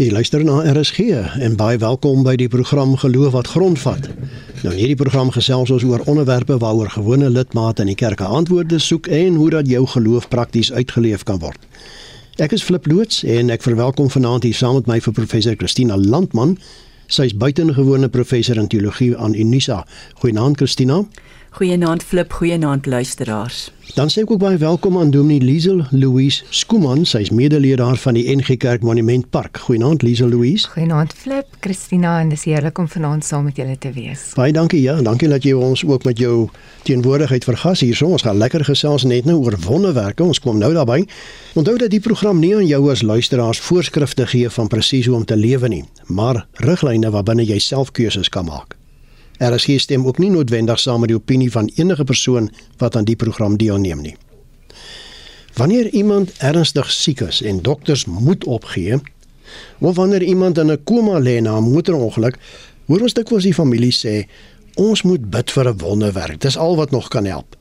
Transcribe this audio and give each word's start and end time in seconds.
Jy 0.00 0.06
luister 0.10 0.40
na 0.40 0.62
RSG 0.64 1.10
en 1.44 1.58
baie 1.60 1.76
welkom 1.76 2.22
by 2.24 2.32
die 2.40 2.46
program 2.48 2.94
Geloof 2.96 3.34
wat 3.34 3.50
grondvat. 3.52 4.06
Nou 4.62 4.70
in 4.72 4.78
hierdie 4.78 4.96
program 4.96 5.28
gesels 5.34 5.68
ons 5.74 5.84
oor 5.84 6.00
onderwerpe 6.08 6.56
waaroor 6.62 6.88
gewone 6.94 7.28
lidmate 7.28 7.84
in 7.84 7.90
die 7.92 7.98
kerke 8.00 8.24
antwoorde 8.24 8.78
soek 8.80 9.10
en 9.12 9.36
hoe 9.36 9.50
dat 9.52 9.68
jou 9.68 9.82
geloof 9.92 10.30
prakties 10.32 10.72
uitgeleef 10.72 11.26
kan 11.28 11.42
word. 11.44 11.60
Ek 12.40 12.56
is 12.56 12.64
Flip 12.64 12.88
loods 12.88 13.20
en 13.28 13.52
ek 13.52 13.66
verwelkom 13.66 14.08
vanaand 14.08 14.48
hier 14.48 14.56
saam 14.56 14.78
met 14.78 14.88
my 14.88 14.96
vir 15.04 15.18
professor 15.20 15.60
Christina 15.60 16.00
Landman. 16.00 16.56
Sy 17.12 17.28
is 17.28 17.36
buitengewone 17.36 18.08
professor 18.08 18.56
in 18.56 18.72
teologie 18.72 19.12
aan 19.18 19.36
Unisa. 19.36 19.82
Goeienaand 20.24 20.56
Christina. 20.64 21.02
Goeienaand 21.50 22.02
Flip, 22.02 22.32
goeienaand 22.32 22.86
luisteraars. 22.86 23.72
Dan 23.94 24.06
sê 24.08 24.22
ek 24.22 24.30
ook 24.30 24.38
baie 24.38 24.56
welkom 24.56 24.94
aan 25.00 25.10
Dominee 25.10 25.42
Liesel 25.42 25.80
Louise 25.90 26.44
Skuman, 26.54 27.02
sy 27.04 27.24
is 27.24 27.32
medelede 27.34 27.88
van 27.98 28.14
die 28.14 28.22
NG 28.30 28.54
Kerk 28.62 28.86
Monument 28.86 29.26
Park. 29.34 29.58
Goeienaand 29.66 30.06
Liesel 30.06 30.30
Louise. 30.30 30.70
Goeienaand 30.70 31.12
Flip, 31.12 31.50
Christina 31.60 32.20
en 32.22 32.30
dis 32.30 32.46
heerlik 32.46 32.78
om 32.78 32.86
vanaand 32.88 33.26
saam 33.26 33.50
met 33.50 33.58
julle 33.58 33.74
te 33.82 33.90
wees. 33.98 34.28
Baie 34.38 34.54
dankie 34.54 34.78
ja, 34.84 34.94
dankie 35.02 35.28
dat 35.28 35.42
jy 35.42 35.58
ons 35.58 35.82
ook 35.84 36.06
met 36.06 36.22
jou 36.22 36.46
teenwoordigheid 36.86 37.44
vergas 37.44 37.82
hier. 37.82 37.98
Ons 38.06 38.22
gaan 38.22 38.38
lekker 38.38 38.64
gesels 38.70 39.02
net 39.02 39.26
nou 39.26 39.40
oor 39.42 39.58
wonderwerke. 39.66 40.22
Ons 40.22 40.38
kom 40.40 40.62
nou 40.62 40.70
daarby. 40.78 41.02
Onthou 41.58 41.76
dat 41.82 41.90
die 41.90 42.00
program 42.00 42.38
nie 42.38 42.54
aan 42.56 42.68
jou 42.70 42.84
as 42.94 43.02
luisteraars 43.02 43.58
voorskrifte 43.58 44.30
gee 44.30 44.48
van 44.54 44.70
presies 44.70 45.10
hoe 45.10 45.18
om 45.18 45.26
te 45.26 45.36
lewe 45.36 45.68
nie, 45.68 45.84
maar 46.06 46.46
riglyne 46.62 47.10
waarbinne 47.10 47.42
jy 47.42 47.58
self 47.58 47.90
keuses 47.90 48.30
kan 48.30 48.46
maak. 48.46 48.79
RSG 49.40 49.80
stem 49.80 50.06
ook 50.06 50.18
nie 50.18 50.30
noodwendig 50.30 50.80
saam 50.80 51.00
met 51.00 51.08
die 51.08 51.16
opinie 51.16 51.50
van 51.50 51.70
enige 51.74 52.04
persoon 52.04 52.50
wat 52.76 52.96
aan 52.96 53.06
die 53.08 53.16
program 53.16 53.56
deelneem 53.56 54.00
nie. 54.00 54.16
Wanneer 55.56 55.88
iemand 55.88 56.32
ernstig 56.38 56.90
siek 56.92 57.20
is 57.20 57.42
en 57.42 57.62
dokters 57.62 58.04
moet 58.04 58.44
opgee, 58.44 59.00
of 59.78 59.96
wanneer 59.96 60.22
iemand 60.22 60.58
in 60.58 60.70
'n 60.70 60.84
koma 60.84 61.20
lê 61.20 61.40
na 61.40 61.56
'n 61.56 61.70
motorongeluk, 61.72 62.38
hoor 62.86 63.00
ons 63.00 63.14
dikwels 63.14 63.42
die 63.42 63.54
familie 63.54 63.92
sê, 63.92 64.28
"Ons 64.74 65.02
moet 65.02 65.30
bid 65.30 65.50
vir 65.50 65.68
'n 65.68 65.78
wonderwerk. 65.78 66.40
Dis 66.40 66.56
al 66.56 66.76
wat 66.76 66.90
nog 66.90 67.08
kan 67.08 67.24
help." 67.24 67.56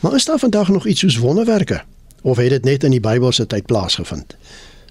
Maar 0.00 0.14
is 0.14 0.24
daar 0.24 0.38
vandag 0.38 0.68
nog 0.68 0.86
iets 0.86 1.00
soos 1.00 1.18
wonderwerke? 1.18 1.82
Of 2.22 2.36
het 2.36 2.50
dit 2.50 2.64
net 2.64 2.84
in 2.84 2.90
die 2.90 3.00
Bybelse 3.00 3.46
tyd 3.46 3.66
plaasgevind? 3.66 4.36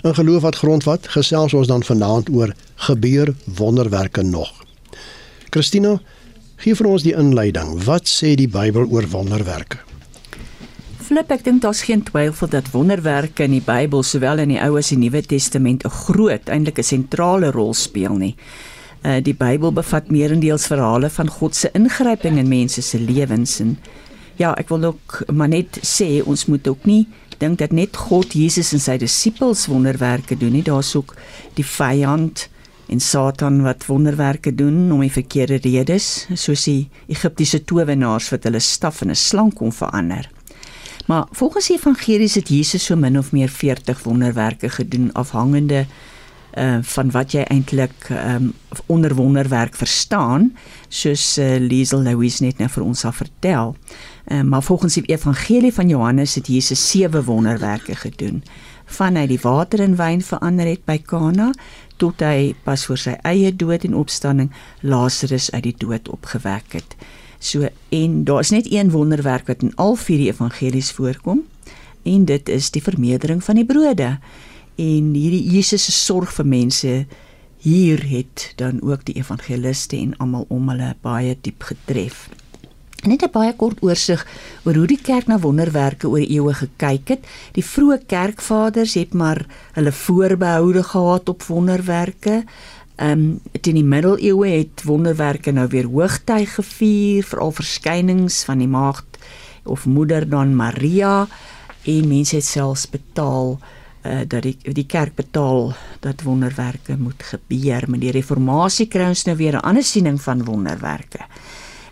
In 0.01 0.15
geloof 0.15 0.41
wat 0.41 0.55
grondvat, 0.55 1.07
gesels 1.07 1.53
ons 1.53 1.67
dan 1.67 1.83
vanaand 1.83 2.29
oor 2.29 2.53
gebeur 2.75 3.33
wonderwerke 3.55 4.21
nog. 4.21 4.63
Christina, 5.51 5.97
gee 6.63 6.75
vir 6.79 6.87
ons 6.87 7.03
die 7.03 7.11
inleiding. 7.11 7.73
Wat 7.83 8.07
sê 8.07 8.37
die 8.39 8.47
Bybel 8.47 8.85
oor 8.87 9.03
wonderwerke? 9.11 9.81
Flip, 11.03 11.33
ek 11.35 11.43
dink 11.43 11.59
daar's 11.65 11.81
geen 11.83 12.05
twyfel 12.07 12.47
dat 12.53 12.69
wonderwerke 12.71 13.43
in 13.43 13.57
die 13.57 13.65
Bybel, 13.65 13.99
sowel 14.07 14.39
in 14.39 14.53
die 14.53 14.61
Ou 14.63 14.77
as 14.79 14.93
die 14.93 14.99
Nuwe 15.01 15.19
Testament, 15.27 15.83
'n 15.83 15.91
groot, 15.91 16.47
eintlik 16.47 16.79
'n 16.79 16.87
sentrale 16.87 17.51
rol 17.51 17.73
speel 17.73 18.15
nie. 18.15 18.35
Uh 19.03 19.19
die 19.19 19.33
Bybel 19.33 19.73
bevat 19.73 20.07
meerendeels 20.09 20.67
verhale 20.67 21.09
van 21.09 21.27
God 21.27 21.55
se 21.55 21.69
ingryping 21.73 22.37
in 22.37 22.47
mense 22.47 22.81
se 22.81 22.99
lewens 22.99 23.59
en 23.59 23.77
ja, 24.37 24.53
ek 24.53 24.69
wil 24.69 24.83
ook 24.83 25.23
maar 25.33 25.49
net 25.49 25.79
sê 25.81 26.23
ons 26.23 26.45
moet 26.45 26.67
ook 26.67 26.85
nie 26.85 27.07
dink 27.39 27.57
dat 27.57 27.71
net 27.71 27.97
God 27.97 28.33
Jesus 28.33 28.71
en 28.73 28.79
sy 28.79 28.97
disippels 28.97 29.67
wonderwerke 29.67 30.37
doen 30.37 30.51
nie. 30.51 30.63
Daar's 30.63 30.95
ook 30.95 31.15
die 31.53 31.65
vyand 31.65 32.47
en 32.91 32.99
Satan 32.99 33.61
wat 33.63 33.85
wonderwerke 33.87 34.51
doen 34.55 34.91
om 34.91 34.99
die 34.99 35.11
verkeerde 35.11 35.61
redes, 35.63 36.27
soos 36.35 36.65
die 36.67 36.89
Egiptiese 37.07 37.63
towenaars 37.63 38.29
wat 38.33 38.43
hulle 38.47 38.59
staf 38.59 39.01
in 39.01 39.11
'n 39.11 39.15
slang 39.15 39.53
kon 39.53 39.71
verander. 39.71 40.29
Maar 41.07 41.27
volgens 41.31 41.67
die 41.67 41.77
evangelies 41.77 42.35
het 42.35 42.49
Jesus 42.49 42.85
so 42.85 42.95
min 42.95 43.17
of 43.17 43.31
meer 43.31 43.49
40 43.49 44.03
wonderwerke 44.03 44.69
gedoen 44.69 45.11
afhangende 45.13 45.85
uh 46.57 46.77
van 46.81 47.11
wat 47.11 47.31
jy 47.31 47.41
eintlik 47.47 48.09
um 48.09 48.53
onder 48.85 49.15
wonderwerk 49.15 49.75
verstaan 49.75 50.51
soos 50.89 51.37
uh, 51.37 51.55
Liesel 51.59 52.01
Louise 52.01 52.43
net 52.43 52.57
nou 52.57 52.69
vir 52.69 52.83
ons 52.83 52.99
sal 52.99 53.11
vertel. 53.11 53.75
Uh, 54.27 54.41
maar 54.41 54.63
volgens 54.63 54.93
die 54.93 55.05
evangelie 55.05 55.73
van 55.73 55.89
Johannes 55.89 56.35
het 56.35 56.47
Jesus 56.47 56.89
sewe 56.89 57.23
wonderwerke 57.23 57.95
gedoen. 57.95 58.43
Van 58.91 59.15
hy 59.15 59.25
die 59.29 59.39
water 59.39 59.79
in 59.83 59.95
wyn 59.99 60.23
verander 60.25 60.67
het 60.67 60.83
by 60.87 60.97
Kana 61.07 61.51
tot 62.01 62.23
hy 62.25 62.51
pas 62.65 62.83
voor 62.87 62.99
sy 62.99 63.13
eie 63.27 63.51
dood 63.55 63.85
en 63.87 63.95
opstanding 63.95 64.49
Lazarus 64.81 65.51
uit 65.53 65.63
die 65.69 65.77
dood 65.79 66.09
opgewek 66.11 66.75
het. 66.75 66.95
So 67.39 67.69
en 67.89 68.23
daar 68.27 68.43
is 68.43 68.51
net 68.51 68.67
een 68.71 68.91
wonderwerk 68.91 69.47
wat 69.47 69.63
in 69.63 69.75
al 69.75 69.95
vier 69.95 70.25
die 70.25 70.31
evangelies 70.33 70.91
voorkom 70.97 71.45
en 72.03 72.25
dit 72.25 72.49
is 72.49 72.71
die 72.73 72.83
vermeerdering 72.83 73.43
van 73.43 73.61
die 73.61 73.65
brode. 73.65 74.17
En 74.75 75.13
hierdie 75.13 75.43
Jesus 75.53 75.85
se 75.85 75.95
sorg 75.95 76.33
vir 76.33 76.47
mense 76.47 76.93
hier 77.61 78.01
het 78.09 78.53
dan 78.57 78.81
ook 78.81 79.05
die 79.05 79.15
evangeliste 79.21 79.97
en 79.97 80.15
almal 80.17 80.47
om 80.49 80.69
hulle 80.73 80.95
baie 81.05 81.37
diep 81.41 81.69
getref. 81.69 82.25
Net 83.01 83.23
'n 83.23 83.31
baie 83.33 83.53
kort 83.57 83.81
oorsig 83.81 84.21
oor 84.63 84.75
hoe 84.75 84.87
die 84.87 85.01
kerk 85.01 85.25
na 85.27 85.39
wonderwerke 85.39 86.07
oor 86.07 86.21
eeue 86.21 86.53
gekyk 86.53 87.07
het. 87.09 87.25
Die 87.57 87.65
vroeë 87.65 88.05
kerkvaders 88.05 88.93
het 88.93 89.13
maar 89.13 89.45
hulle 89.73 89.91
voorbehoude 89.91 90.83
gehad 90.83 91.29
op 91.29 91.43
wonderwerke. 91.43 92.43
Ehm 92.95 93.11
um, 93.11 93.41
teen 93.61 93.75
die 93.75 93.83
middeleeue 93.83 94.49
het 94.57 94.83
wonderwerke 94.83 95.51
nou 95.51 95.67
weer 95.67 95.89
hoogtyd 95.89 96.47
gevier, 96.47 97.23
veral 97.23 97.51
verskynings 97.51 98.43
van 98.43 98.57
die 98.57 98.67
maagd 98.67 99.17
of 99.63 99.85
moeder 99.85 100.29
dan 100.29 100.55
Maria 100.55 101.27
en 101.85 102.07
mense 102.07 102.35
het 102.35 102.45
selfs 102.45 102.89
betaal 102.89 103.59
uh, 104.05 104.19
dat 104.27 104.43
die 104.43 104.57
die 104.61 104.85
kerk 104.85 105.15
betaal 105.15 105.73
dat 105.99 106.21
wonderwerke 106.21 106.97
moet 106.97 107.23
gebeur. 107.23 107.89
Met 107.89 108.01
die 108.01 108.11
reformatie 108.11 108.87
kry 108.87 109.09
ons 109.09 109.25
nou 109.25 109.37
weer 109.37 109.57
'n 109.57 109.65
ander 109.65 109.83
siening 109.83 110.21
van 110.21 110.43
wonderwerke. 110.43 111.25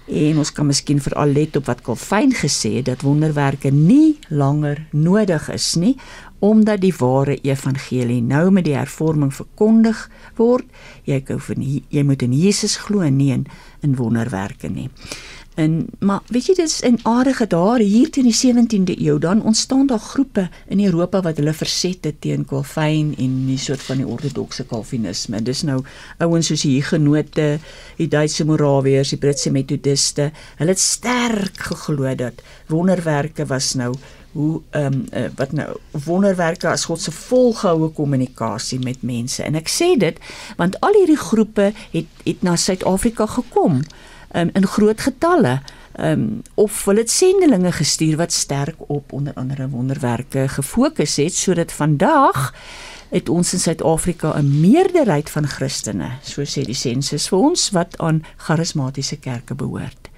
En 0.09 0.39
ons 0.41 0.51
kan 0.51 0.65
miskien 0.65 0.97
veral 1.01 1.29
let 1.35 1.57
op 1.59 1.67
wat 1.69 1.83
Calvin 1.85 2.31
gesê 2.33 2.79
het 2.79 2.87
dat 2.87 3.05
wonderwerke 3.05 3.69
nie 3.69 4.17
langer 4.33 4.87
nodig 4.91 5.49
is 5.53 5.75
nie 5.77 5.95
omdat 6.39 6.79
die 6.79 6.93
ware 6.95 7.35
evangelie 7.43 8.21
nou 8.23 8.45
met 8.55 8.63
die 8.63 8.77
hervorming 8.77 9.33
verkondig 9.35 10.05
word. 10.37 10.63
Jy 11.03 11.19
jy 11.91 12.03
moet 12.07 12.23
in 12.23 12.33
Jesus 12.33 12.77
glo 12.79 13.03
en 13.03 13.17
nie 13.19 13.33
in, 13.35 13.43
in 13.83 13.97
wonderwerke 13.99 14.71
nie. 14.71 14.87
En 15.59 15.87
maar 15.99 16.21
weet 16.31 16.45
jy 16.47 16.53
dis 16.55 16.77
in 16.87 16.99
aardige 17.03 17.43
daar 17.51 17.81
hier 17.83 18.07
teen 18.15 18.29
die 18.29 18.37
17de 18.37 18.95
eeu 19.03 19.17
dan 19.19 19.41
ontstaan 19.43 19.87
daar 19.89 19.99
groepe 19.99 20.45
in 20.71 20.83
Europa 20.85 21.19
wat 21.25 21.37
hulle 21.41 21.53
verset 21.53 22.05
het 22.07 22.21
teen 22.23 22.45
Calvin 22.47 23.09
en 23.17 23.33
die 23.47 23.57
soort 23.59 23.83
van 23.83 23.99
die 23.99 24.07
ortodokse 24.07 24.63
Calvinisme. 24.69 25.41
Dis 25.43 25.65
nou 25.67 25.81
ouens 26.23 26.47
soos 26.47 26.63
die 26.63 26.77
Hugenote, 26.77 27.49
die 27.97 28.07
Duitse 28.07 28.45
Morawiërs, 28.47 29.11
die 29.11 29.19
Britse 29.19 29.51
Metodiste. 29.51 30.29
Hulle 30.61 30.75
het 30.77 30.79
sterk 30.79 31.59
geglo 31.71 32.15
dat 32.15 32.39
wonderwerke 32.71 33.45
was 33.49 33.73
nou 33.75 33.91
hoe 34.31 34.61
ehm 34.69 34.93
um, 34.93 35.05
uh, 35.13 35.25
wat 35.35 35.51
nou 35.57 35.67
wonderwerke 36.05 36.69
as 36.69 36.85
God 36.85 37.01
se 37.01 37.11
volgehoue 37.11 37.89
kommunikasie 37.89 38.79
met 38.79 39.01
mense. 39.01 39.43
En 39.43 39.59
ek 39.59 39.67
sê 39.67 39.95
dit 39.99 40.19
want 40.57 40.79
al 40.85 40.95
hierdie 41.01 41.19
groepe 41.19 41.71
het 41.91 42.23
het 42.23 42.45
na 42.45 42.55
Suid-Afrika 42.55 43.25
gekom 43.25 43.81
um, 44.33 44.49
in 44.53 44.67
groot 44.67 45.01
getalle 45.01 45.59
um, 45.99 46.41
of 46.55 46.85
hulle 46.85 47.03
het 47.03 47.11
sendelinge 47.11 47.71
gestuur 47.71 48.17
wat 48.17 48.33
sterk 48.33 48.75
op 48.87 49.13
onder 49.13 49.33
andere 49.33 49.69
wonderwerke 49.69 50.47
gefokus 50.47 51.15
het 51.15 51.33
sodat 51.33 51.71
vandag 51.71 52.53
het 53.09 53.29
ons 53.29 53.53
in 53.53 53.59
Suid-Afrika 53.59 54.37
'n 54.37 54.59
meerderheid 54.59 55.29
van 55.29 55.47
Christene, 55.47 56.11
so 56.21 56.41
sê 56.41 56.61
die 56.65 56.77
sensus 56.77 57.27
vir 57.27 57.39
ons 57.39 57.69
wat 57.69 57.97
aan 57.97 58.23
charismatiese 58.37 59.17
kerke 59.17 59.55
behoort. 59.55 60.09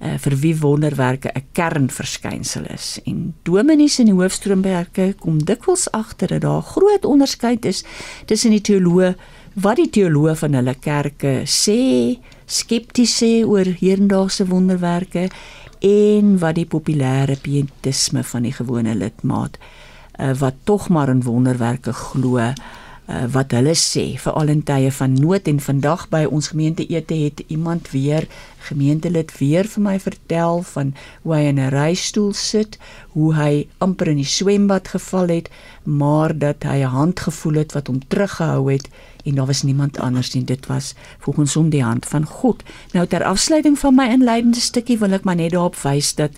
Uh, 0.00 0.18
vir 0.18 0.36
wie 0.36 0.56
wonderwerke 0.60 1.30
'n 1.34 1.44
kernverskynsel 1.52 2.64
is 2.74 3.00
en 3.04 3.34
dominees 3.42 3.98
in 3.98 4.06
die 4.06 4.14
hoofstroomwerke 4.14 5.14
kom 5.18 5.44
dikwels 5.44 5.90
agter 5.90 6.28
dat 6.28 6.40
daar 6.40 6.62
groot 6.62 7.04
onderskeid 7.04 7.64
is 7.64 7.84
tussen 8.26 8.50
die 8.50 8.60
teoloë 8.60 9.14
wat 9.54 9.76
die 9.76 9.90
teoloë 9.90 10.36
van 10.36 10.52
hulle 10.52 10.74
kerke 10.74 11.42
sê 11.44 12.18
skepties 12.46 13.16
sê 13.22 13.44
oor 13.44 13.66
hedendaagse 13.80 14.46
wonderwerke 14.46 15.28
en 15.84 16.36
wat 16.40 16.56
die 16.56 16.66
populêre 16.66 17.36
pietisme 17.42 18.22
van 18.24 18.46
die 18.46 18.54
gewone 18.54 18.94
lidmaat 18.94 19.58
uh, 19.58 20.32
wat 20.38 20.54
tog 20.64 20.88
maar 20.88 21.12
in 21.12 21.22
wonderwerke 21.26 21.92
glo 21.92 22.52
uh, 23.08 23.24
wat 23.32 23.54
hulle 23.56 23.74
sê 23.74 24.04
veral 24.18 24.52
in 24.52 24.62
tye 24.66 24.90
van 24.92 25.14
nood 25.14 25.48
en 25.48 25.60
vandag 25.60 26.08
by 26.12 26.24
ons 26.24 26.50
gemeente 26.52 26.86
ete 26.86 27.14
het 27.14 27.42
iemand 27.46 27.90
weer 27.90 28.26
gemeentelid 28.68 29.30
weer 29.38 29.68
vir 29.70 29.82
my 29.82 29.96
vertel 30.02 30.62
van 30.74 30.94
hoe 31.22 31.34
hy 31.34 31.42
in 31.50 31.60
'n 31.60 31.70
reistool 31.70 32.32
sit, 32.32 32.78
hoe 33.14 33.34
hy 33.34 33.66
amper 33.78 34.08
in 34.08 34.22
die 34.22 34.32
swembad 34.38 34.88
geval 34.88 35.28
het, 35.28 35.50
maar 35.84 36.38
dat 36.38 36.62
hy 36.62 36.82
'n 36.82 36.96
hand 36.98 37.20
gevoel 37.20 37.54
het 37.54 37.72
wat 37.72 37.86
hom 37.86 38.00
teruggehou 38.08 38.72
het 38.72 38.88
en 39.26 39.34
daar 39.34 39.46
was 39.46 39.62
niemand 39.62 39.98
anders 39.98 40.34
nie. 40.34 40.44
Dit 40.44 40.66
was 40.66 40.94
volgens 41.18 41.54
hom 41.54 41.68
die 41.70 41.82
hand 41.82 42.06
van 42.06 42.24
God. 42.24 42.62
Nou 42.92 43.06
ter 43.06 43.24
afsluiting 43.24 43.78
van 43.78 43.94
my 43.94 44.06
inleidende 44.08 44.60
stukkie 44.60 44.98
wil 44.98 45.12
ek 45.12 45.24
maar 45.24 45.36
net 45.36 45.50
daarop 45.50 45.76
wys 45.82 46.14
dat 46.14 46.30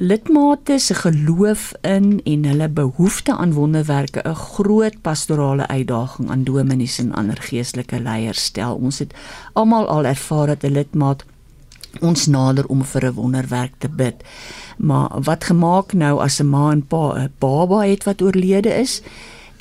lidmate 0.00 0.78
se 0.78 0.94
geloof 0.94 1.72
in 1.80 2.20
en 2.24 2.44
hulle 2.44 2.68
behoefte 2.68 3.36
aan 3.36 3.52
wonderwerke 3.52 4.22
'n 4.24 4.34
groot 4.34 5.00
pastorale 5.00 5.66
uitdaging 5.68 6.30
aan 6.30 6.44
dominees 6.44 6.98
en 6.98 7.12
ander 7.12 7.36
geestelike 7.36 8.00
leiers 8.00 8.44
stel. 8.44 8.74
Ons 8.74 8.98
het 8.98 9.14
almal 9.52 9.88
al 9.88 10.04
ervaar 10.04 10.46
dat 10.46 10.62
'n 10.64 10.72
lidmaat 10.72 11.24
ons 12.00 12.26
nader 12.26 12.66
om 12.66 12.84
vir 12.84 13.04
'n 13.04 13.14
wonderwerk 13.14 13.72
te 13.78 13.88
bid. 13.88 14.14
Maar 14.78 15.20
wat 15.22 15.44
gemaak 15.44 15.92
nou 15.92 16.20
as 16.20 16.40
'n 16.40 16.48
ma 16.48 16.70
en 16.70 16.86
pa 16.86 17.14
'n 17.14 17.32
baba 17.38 17.80
het 17.80 18.04
wat 18.04 18.22
oorlede 18.22 18.74
is 18.80 19.02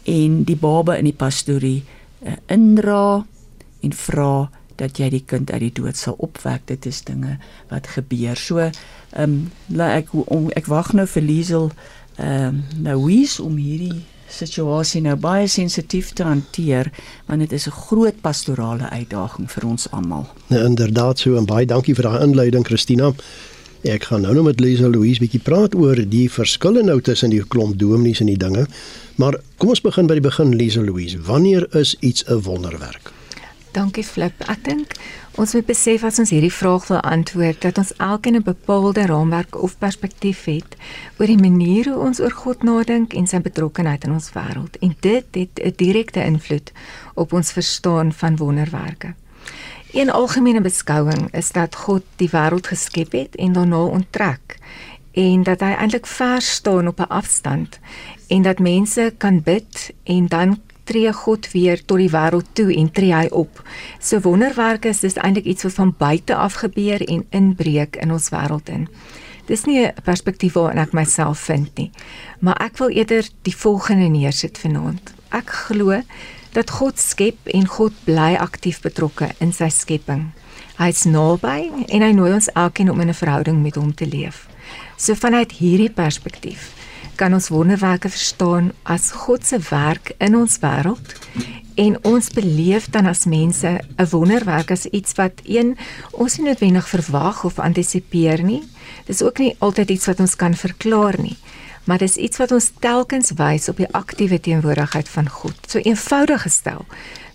en 0.03 0.43
die 0.43 0.57
baba 0.57 0.95
in 0.95 1.03
die 1.03 1.13
pastorie 1.13 1.83
uh, 2.23 2.31
indra 2.45 3.25
en 3.79 3.93
vra 3.93 4.49
dat 4.79 4.99
jy 4.99 5.09
die 5.13 5.23
kind 5.25 5.51
uit 5.51 5.61
die 5.67 5.73
dood 5.81 5.97
sal 5.99 6.15
opwek. 6.17 6.65
Dit 6.71 6.85
is 6.89 7.03
dinge 7.07 7.37
wat 7.71 7.87
gebeur. 7.95 8.37
So 8.39 8.59
ehm 8.59 9.49
um, 9.75 9.87
ek 9.89 10.13
om, 10.13 10.49
ek 10.55 10.69
wag 10.71 10.93
nou 10.93 11.07
vir 11.07 11.25
Liesel 11.25 11.71
ehm 12.17 12.47
um, 12.47 12.63
nou 12.85 12.97
wie's 13.05 13.39
om 13.39 13.57
hierdie 13.57 14.05
situasie 14.29 15.01
nou 15.01 15.15
baie 15.17 15.47
sensitief 15.49 16.11
te 16.13 16.23
hanteer 16.23 16.91
want 17.27 17.41
dit 17.41 17.51
is 17.51 17.67
'n 17.67 17.71
groot 17.89 18.21
pastorale 18.21 18.89
uitdaging 18.89 19.51
vir 19.51 19.65
ons 19.65 19.91
almal. 19.91 20.27
Nou 20.47 20.65
inderdaad 20.65 21.19
so 21.19 21.37
en 21.37 21.45
baie 21.45 21.65
dankie 21.65 21.95
vir 21.95 22.03
daai 22.03 22.23
inleiding 22.23 22.65
Christina. 22.65 23.13
Ek 23.81 24.03
gaan 24.03 24.21
nou 24.21 24.33
net 24.33 24.43
met 24.43 24.59
Liesel 24.59 24.91
Louise 24.91 25.19
bietjie 25.19 25.39
praat 25.39 25.75
oor 25.75 25.95
die 25.95 26.29
verskille 26.29 26.83
nou 26.83 27.01
tussen 27.01 27.29
die 27.29 27.43
klomp 27.47 27.79
dominees 27.79 28.19
en 28.19 28.27
die 28.27 28.37
dinge. 28.37 28.67
Maar 29.15 29.39
kom 29.57 29.69
ons 29.69 29.81
begin 29.81 30.07
by 30.07 30.13
die 30.13 30.27
begin 30.27 30.55
Liesel 30.55 30.83
Louise. 30.83 31.21
Wanneer 31.21 31.75
is 31.75 31.95
iets 31.99 32.23
'n 32.27 32.41
wonderwerk? 32.41 33.18
Dankie 33.71 34.03
Flip. 34.03 34.33
Ek 34.49 34.63
dink 34.65 34.95
ons 35.39 35.53
moet 35.53 35.67
besef 35.67 36.01
as 36.07 36.17
ons 36.21 36.31
hierdie 36.33 36.53
vraag 36.53 36.87
wil 36.89 37.03
antwoord 37.05 37.61
dat 37.61 37.77
ons 37.77 37.91
elkeen 38.01 38.35
'n 38.35 38.43
bepaalde 38.43 39.05
raamwerk 39.05 39.55
of 39.61 39.77
perspektief 39.77 40.45
het 40.45 40.75
oor 41.19 41.27
die 41.27 41.37
manier 41.37 41.85
hoe 41.89 42.01
ons 42.07 42.19
oor 42.19 42.31
God 42.31 42.63
nadink 42.63 43.13
en 43.13 43.27
sy 43.27 43.39
betrokkeheid 43.39 44.03
in 44.03 44.11
ons 44.11 44.31
wêreld 44.33 44.77
en 44.81 44.95
dit 44.99 45.25
het 45.31 45.61
'n 45.63 45.73
direkte 45.75 46.23
invloed 46.23 46.71
op 47.13 47.33
ons 47.33 47.51
verstaan 47.51 48.13
van 48.13 48.37
wonderwerke. 48.37 49.13
Een 49.93 50.09
algemene 50.09 50.61
beskouing 50.61 51.33
is 51.33 51.51
dat 51.51 51.75
God 51.75 52.03
die 52.15 52.29
wêreld 52.29 52.67
geskep 52.67 53.11
het 53.11 53.35
en 53.35 53.53
daarna 53.53 53.83
onttrek 53.83 54.57
en 55.11 55.43
dat 55.43 55.59
hy 55.59 55.73
eintlik 55.77 56.05
ver 56.05 56.41
staan 56.41 56.87
op 56.87 56.99
'n 56.99 57.09
afstand 57.09 57.79
en 58.27 58.41
dat 58.41 58.59
mense 58.59 59.13
kan 59.17 59.41
bid 59.41 59.91
en 60.03 60.27
dan 60.27 60.59
tree 60.89 61.13
God 61.13 61.51
weer 61.53 61.79
tot 61.85 62.01
die 62.01 62.09
wêreld 62.09 62.49
toe 62.57 62.69
en 62.73 62.89
tree 62.91 63.13
hy 63.13 63.27
op. 63.35 63.61
So 64.01 64.21
wonderwerke 64.25 64.89
is 64.89 65.03
dis 65.05 65.19
eintlik 65.21 65.45
iets 65.49 65.67
wat 65.67 65.77
van 65.77 65.93
buite 65.97 66.35
af 66.35 66.59
gebeur 66.63 67.05
en 67.05 67.25
inbreek 67.29 67.99
in 68.01 68.13
ons 68.15 68.31
wêreld 68.33 68.71
in. 68.73 68.87
Dis 69.49 69.65
nie 69.65 69.85
'n 69.85 69.93
perspektief 70.03 70.53
waarin 70.53 70.77
ek 70.77 70.93
myself 70.93 71.39
vind 71.39 71.77
nie, 71.77 71.91
maar 72.39 72.57
ek 72.61 72.77
wil 72.77 72.89
eerder 72.89 73.29
die 73.43 73.55
volgende 73.55 74.09
neersit 74.09 74.57
vanaand. 74.57 75.13
Ek 75.31 75.49
glo 75.49 76.01
dat 76.53 76.69
God 76.69 76.99
skep 76.99 77.37
en 77.45 77.67
God 77.67 77.93
bly 78.03 78.35
aktief 78.35 78.81
betrokke 78.81 79.29
in 79.39 79.51
sy 79.53 79.69
skepping. 79.69 80.31
Hy's 80.77 81.05
naby 81.05 81.71
en 81.87 82.01
hy 82.01 82.11
nooi 82.11 82.33
ons 82.33 82.49
elkeen 82.53 82.91
om 82.91 83.01
in 83.01 83.09
'n 83.09 83.13
verhouding 83.13 83.61
met 83.61 83.75
hom 83.75 83.93
te 83.93 84.05
leef. 84.05 84.47
So 84.97 85.13
vanuit 85.13 85.51
hierdie 85.51 85.91
perspektief 85.91 86.78
kan 87.19 87.35
ons 87.35 87.49
wonderwerke 87.51 88.09
verstaan 88.09 88.71
as 88.87 89.11
God 89.11 89.43
se 89.45 89.59
werk 89.69 90.13
in 90.23 90.37
ons 90.39 90.59
wêreld 90.63 91.15
en 91.79 91.97
ons 92.07 92.29
beleef 92.35 92.89
dan 92.91 93.07
as 93.11 93.25
mense 93.25 93.67
'n 93.67 94.09
wonderwerk 94.11 94.71
as 94.71 94.85
iets 94.85 95.13
wat 95.19 95.41
een 95.43 95.77
ons 96.11 96.37
nie 96.37 96.47
noodwendig 96.47 96.87
verwag 96.87 97.43
of 97.43 97.59
antisipeer 97.59 98.43
nie. 98.43 98.63
Dis 99.05 99.21
ook 99.21 99.37
nie 99.37 99.55
altyd 99.59 99.89
iets 99.89 100.05
wat 100.05 100.19
ons 100.19 100.35
kan 100.35 100.55
verklaar 100.55 101.19
nie, 101.21 101.37
maar 101.83 101.97
dis 101.97 102.15
iets 102.15 102.37
wat 102.37 102.51
ons 102.51 102.71
telkens 102.79 103.31
wys 103.35 103.69
op 103.69 103.77
die 103.77 103.91
aktiewe 103.91 104.39
teenwoordigheid 104.39 105.09
van 105.09 105.29
God. 105.29 105.55
So 105.67 105.79
eenvoudig 105.79 106.41
gestel, 106.41 106.85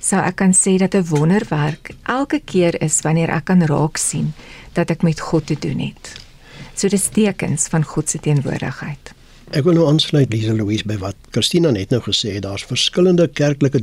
sou 0.00 0.20
ek 0.20 0.36
kan 0.36 0.52
sê 0.52 0.76
dat 0.78 0.94
'n 0.94 1.08
wonderwerk 1.08 1.90
elke 2.02 2.40
keer 2.40 2.82
is 2.82 3.00
wanneer 3.00 3.30
ek 3.30 3.44
kan 3.44 3.62
raak 3.62 3.96
sien 3.96 4.32
dat 4.72 4.90
ek 4.90 5.02
met 5.02 5.20
God 5.20 5.46
te 5.46 5.56
doen 5.58 5.78
het. 5.78 6.16
So 6.74 6.88
dis 6.88 7.08
tekens 7.08 7.68
van 7.68 7.84
God 7.84 8.10
se 8.10 8.18
teenwoordigheid. 8.18 9.13
Ek 9.52 9.64
wil 9.64 9.76
nou 9.76 9.88
aansluit 9.88 10.32
Lisa 10.32 10.54
Louise 10.56 10.86
by 10.88 10.96
wat 11.02 11.16
Christina 11.30 11.70
net 11.70 11.90
nou 11.90 12.00
gesê 12.04 12.36
het. 12.36 12.44
Daar's 12.46 12.64
verskillende 12.64 13.28
kerklike 13.28 13.80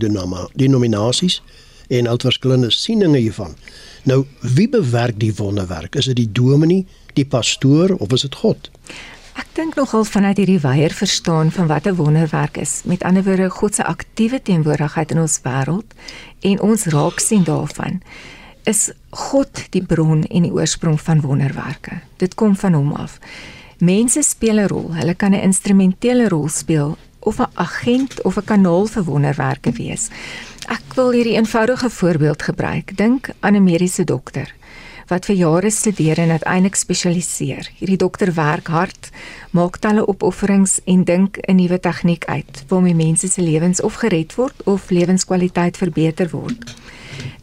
denominasies 0.57 1.41
en 1.89 2.07
al 2.07 2.17
verskillende 2.21 2.71
sieninge 2.71 3.17
hiervan. 3.17 3.55
Nou, 4.03 4.25
wie 4.41 4.69
bewerk 4.69 5.19
die 5.19 5.33
wonderwerk? 5.35 5.95
Is 5.95 6.09
dit 6.09 6.15
die 6.15 6.31
dominee, 6.31 6.87
die 7.13 7.25
pastoor 7.25 7.93
of 7.99 8.13
is 8.13 8.25
dit 8.25 8.35
God? 8.35 8.71
Ek 9.37 9.47
dink 9.55 9.77
nogal 9.77 10.03
vanuit 10.03 10.41
hierdie 10.41 10.59
weier 10.63 10.91
verstaan 10.95 11.51
van 11.51 11.67
wat 11.67 11.87
'n 11.87 11.95
wonderwerk 11.95 12.57
is. 12.57 12.81
Met 12.85 13.03
ander 13.03 13.23
woorde, 13.23 13.49
God 13.49 13.75
se 13.75 13.83
aktiewe 13.83 14.41
teenwoordigheid 14.41 15.11
in 15.11 15.19
ons 15.19 15.39
wêreld 15.43 15.93
en 16.39 16.61
ons 16.61 16.85
raak 16.85 17.19
sien 17.19 17.43
daarvan 17.43 18.01
is 18.63 18.91
God 19.09 19.63
die 19.69 19.83
bron 19.83 20.23
en 20.23 20.45
die 20.45 20.53
oorsprong 20.53 20.99
van 21.01 21.21
wonderwerke. 21.21 22.01
Dit 22.17 22.35
kom 22.35 22.55
van 22.55 22.73
hom 22.73 22.93
af. 22.93 23.19
Mense 23.81 24.21
speel 24.21 24.59
'n 24.59 24.67
rol. 24.67 24.93
Hulle 24.93 25.15
kan 25.15 25.33
'n 25.33 25.41
instrumentele 25.41 26.27
rol 26.27 26.47
speel 26.47 26.97
of 27.19 27.39
'n 27.39 27.49
agent 27.53 28.21
of 28.21 28.37
'n 28.37 28.45
kanaal 28.45 28.85
vir 28.87 29.03
wonderwerke 29.03 29.71
wees. 29.71 30.09
Ek 30.69 30.93
wil 30.93 31.11
hierdie 31.11 31.35
eenvoudige 31.35 31.89
voorbeeld 31.89 32.41
gebruik. 32.41 32.97
Dink 32.97 33.29
aan 33.39 33.55
'n 33.55 33.63
mediese 33.63 34.03
dokter 34.03 34.53
wat 35.07 35.25
vir 35.25 35.35
jare 35.35 35.69
studeer 35.69 36.17
en 36.17 36.29
uiteindelik 36.29 36.75
spesialiseer. 36.75 37.69
Hierdie 37.77 37.97
dokter 37.97 38.33
werk 38.33 38.67
hard, 38.67 39.09
maak 39.51 39.77
talle 39.77 40.07
opofferings 40.07 40.79
en 40.85 41.03
dink 41.03 41.37
'n 41.37 41.55
nuwe 41.55 41.79
tegniek 41.79 42.25
uit 42.25 42.63
waarmee 42.67 42.95
mense 42.95 43.27
se 43.27 43.41
lewens 43.41 43.81
of 43.81 43.93
gered 43.93 44.35
word 44.35 44.63
of 44.63 44.89
lewenskwaliteit 44.89 45.77
verbeter 45.77 46.29
word. 46.29 46.75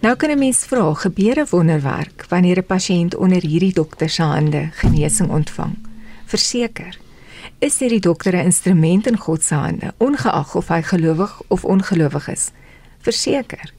Nou 0.00 0.16
kan 0.16 0.30
'n 0.30 0.38
mens 0.38 0.64
vra, 0.64 0.94
gebeur 0.94 1.38
'n 1.38 1.46
wonderwerk 1.50 2.26
wanneer 2.28 2.58
'n 2.58 2.66
pasiënt 2.66 3.16
onder 3.16 3.42
hierdie 3.42 3.72
dokter 3.72 4.08
se 4.08 4.22
hande 4.22 4.68
genesing 4.72 5.30
ontvang? 5.30 5.87
Verseker. 6.28 6.98
Is 7.58 7.80
hierdie 7.80 8.04
dokter 8.04 8.34
'n 8.34 8.44
instrument 8.44 9.06
in 9.06 9.18
God 9.18 9.42
se 9.42 9.54
hande, 9.54 9.94
ongeag 9.98 10.54
of 10.54 10.68
hy 10.68 10.82
gelowig 10.82 11.40
of 11.48 11.64
ongelowig 11.64 12.28
is? 12.28 12.50
Verseker. 13.00 13.72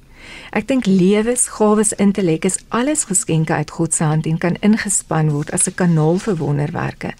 Ek 0.51 0.67
dink 0.67 0.85
lewens, 0.85 1.47
gawes, 1.47 1.93
intellek 1.93 2.45
is 2.45 2.59
alles 2.69 3.05
geskenke 3.09 3.53
uit 3.53 3.71
God 3.71 3.93
se 3.93 4.03
hand 4.03 4.25
en 4.25 4.37
kan 4.37 4.57
ingespan 4.61 5.29
word 5.29 5.51
as 5.51 5.67
'n 5.67 5.75
kanaal 5.75 6.17
vir 6.17 6.35
wonderwerke. 6.35 7.13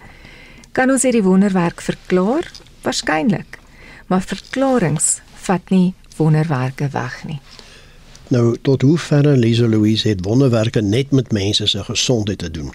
Kan 0.72 0.90
ons 0.90 1.02
hierdie 1.02 1.22
wonderwerk 1.22 1.80
verklaar? 1.80 2.50
Waarskynlik. 2.82 3.58
Maar 4.06 4.22
verklaringe 4.22 5.20
vat 5.34 5.70
nie 5.70 5.94
wonderwerke 6.16 6.88
weg 6.88 7.24
nie. 7.24 7.40
Nou 8.30 8.56
tot 8.62 8.82
hoe 8.82 8.98
ver 8.98 9.26
Lisa 9.36 9.66
Louise 9.68 10.08
het 10.08 10.20
wonderwerke 10.22 10.80
net 10.80 11.10
met 11.10 11.32
mense 11.32 11.66
se 11.66 11.84
gesondheid 11.84 12.38
te 12.38 12.50
doen. 12.50 12.70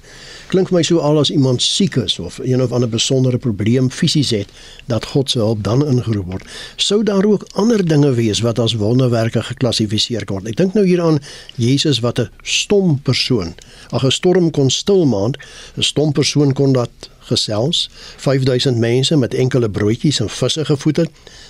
Klink 0.52 0.68
vir 0.68 0.76
my 0.76 0.82
so 0.84 1.00
al 1.00 1.22
as 1.22 1.32
iemand 1.32 1.64
siek 1.64 1.96
is 2.02 2.18
of 2.20 2.42
een 2.44 2.60
of 2.62 2.74
ander 2.76 2.90
besondere 2.92 3.40
probleem 3.40 3.88
fisies 3.92 4.34
het 4.36 4.52
dat 4.92 5.08
God 5.14 5.32
se 5.32 5.40
hulp 5.40 5.64
dan 5.64 5.86
ingeroep 5.88 6.28
word. 6.34 6.44
Sou 6.76 7.04
daar 7.04 7.24
ook 7.26 7.48
ander 7.54 7.86
dinge 7.88 8.12
wees 8.20 8.44
wat 8.44 8.60
as 8.60 8.76
wonderwerke 8.82 9.46
geklassifiseer 9.48 10.28
word. 10.28 10.52
Ek 10.52 10.60
dink 10.60 10.76
nou 10.76 10.84
hieraan 10.84 11.22
Jesus 11.56 12.04
wat 12.04 12.20
'n 12.20 12.30
stom 12.44 13.00
persoon, 13.00 13.56
ag 13.96 14.04
'n 14.04 14.12
storm 14.12 14.52
kon 14.52 14.70
stilmaak, 14.70 15.40
'n 15.78 15.84
stom 15.84 16.12
persoon 16.12 16.54
kon 16.54 16.74
dat 16.74 16.92
gesels, 17.32 17.90
5000 18.18 18.78
mense 18.78 19.18
met 19.18 19.34
enkele 19.34 19.70
broodjies 19.70 20.20
en 20.20 20.30
visse 20.30 20.66
gevoed 20.66 20.98
het. 20.98 21.10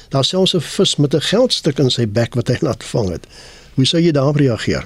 Daar 0.10 0.26
selfs 0.26 0.54
'n 0.54 0.62
vis 0.62 0.96
met 0.96 1.16
'n 1.16 1.22
geldstuk 1.22 1.80
in 1.80 1.90
sy 1.90 2.08
bek 2.08 2.36
wat 2.36 2.48
hy 2.48 2.58
laat 2.62 2.84
vang 2.84 3.10
het. 3.10 3.28
Hoe 3.75 3.86
sou 3.86 4.00
jy 4.00 4.12
daarop 4.15 4.39
reageer? 4.39 4.86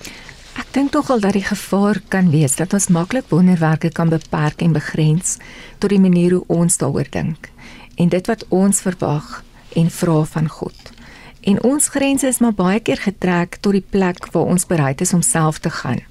Ek 0.58 0.72
dink 0.74 0.92
tog 0.92 1.12
al 1.14 1.22
dat 1.22 1.36
die 1.38 1.46
gevaar 1.46 2.00
kan 2.10 2.32
wees 2.34 2.56
dat 2.58 2.74
ons 2.74 2.90
maklik 2.90 3.28
wonderwerke 3.30 3.92
kan 3.94 4.10
beperk 4.10 4.64
en 4.66 4.74
begrens 4.74 5.38
tot 5.78 5.94
die 5.94 6.02
manier 6.02 6.34
hoe 6.34 6.62
ons 6.62 6.78
daaroor 6.82 7.08
dink 7.14 7.52
en 8.02 8.10
dit 8.10 8.32
wat 8.32 8.46
ons 8.50 8.82
verwag 8.82 9.44
en 9.78 9.92
vra 9.94 10.24
van 10.34 10.50
God. 10.50 10.92
En 11.42 11.62
ons 11.64 11.90
grense 11.94 12.28
is 12.28 12.40
maar 12.42 12.56
baie 12.58 12.80
keer 12.80 12.98
getrek 13.04 13.60
tot 13.62 13.78
die 13.78 13.86
plek 13.86 14.32
waar 14.34 14.50
ons 14.50 14.66
bereid 14.66 15.02
is 15.06 15.14
om 15.14 15.22
self 15.22 15.60
te 15.60 15.70
gaan. 15.70 16.02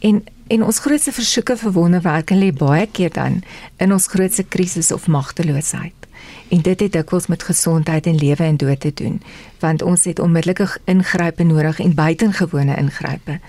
En 0.00 0.24
en 0.46 0.62
ons 0.62 0.78
grootste 0.78 1.10
versoeke 1.12 1.56
vir 1.58 1.72
wonderwerke 1.74 2.36
lê 2.38 2.52
baie 2.54 2.86
keer 2.86 3.10
dan 3.10 3.40
in 3.82 3.92
ons 3.92 4.06
grootste 4.06 4.44
krisis 4.46 4.92
of 4.94 5.08
magteloosheid. 5.10 6.05
En 6.48 6.60
dit 6.62 6.80
het 6.80 6.92
dikwels 6.92 7.26
met 7.26 7.42
gesondheid 7.42 8.06
en 8.06 8.14
lewe 8.14 8.42
en 8.42 8.56
dood 8.56 8.80
te 8.80 8.92
doen, 8.94 9.22
want 9.58 9.82
ons 9.82 10.04
het 10.04 10.18
onmiddellike 10.18 10.68
ingrype 10.84 11.42
nodig 11.42 11.80
en 11.80 11.94
buitengewone 11.94 12.76
ingrype. 12.76 13.40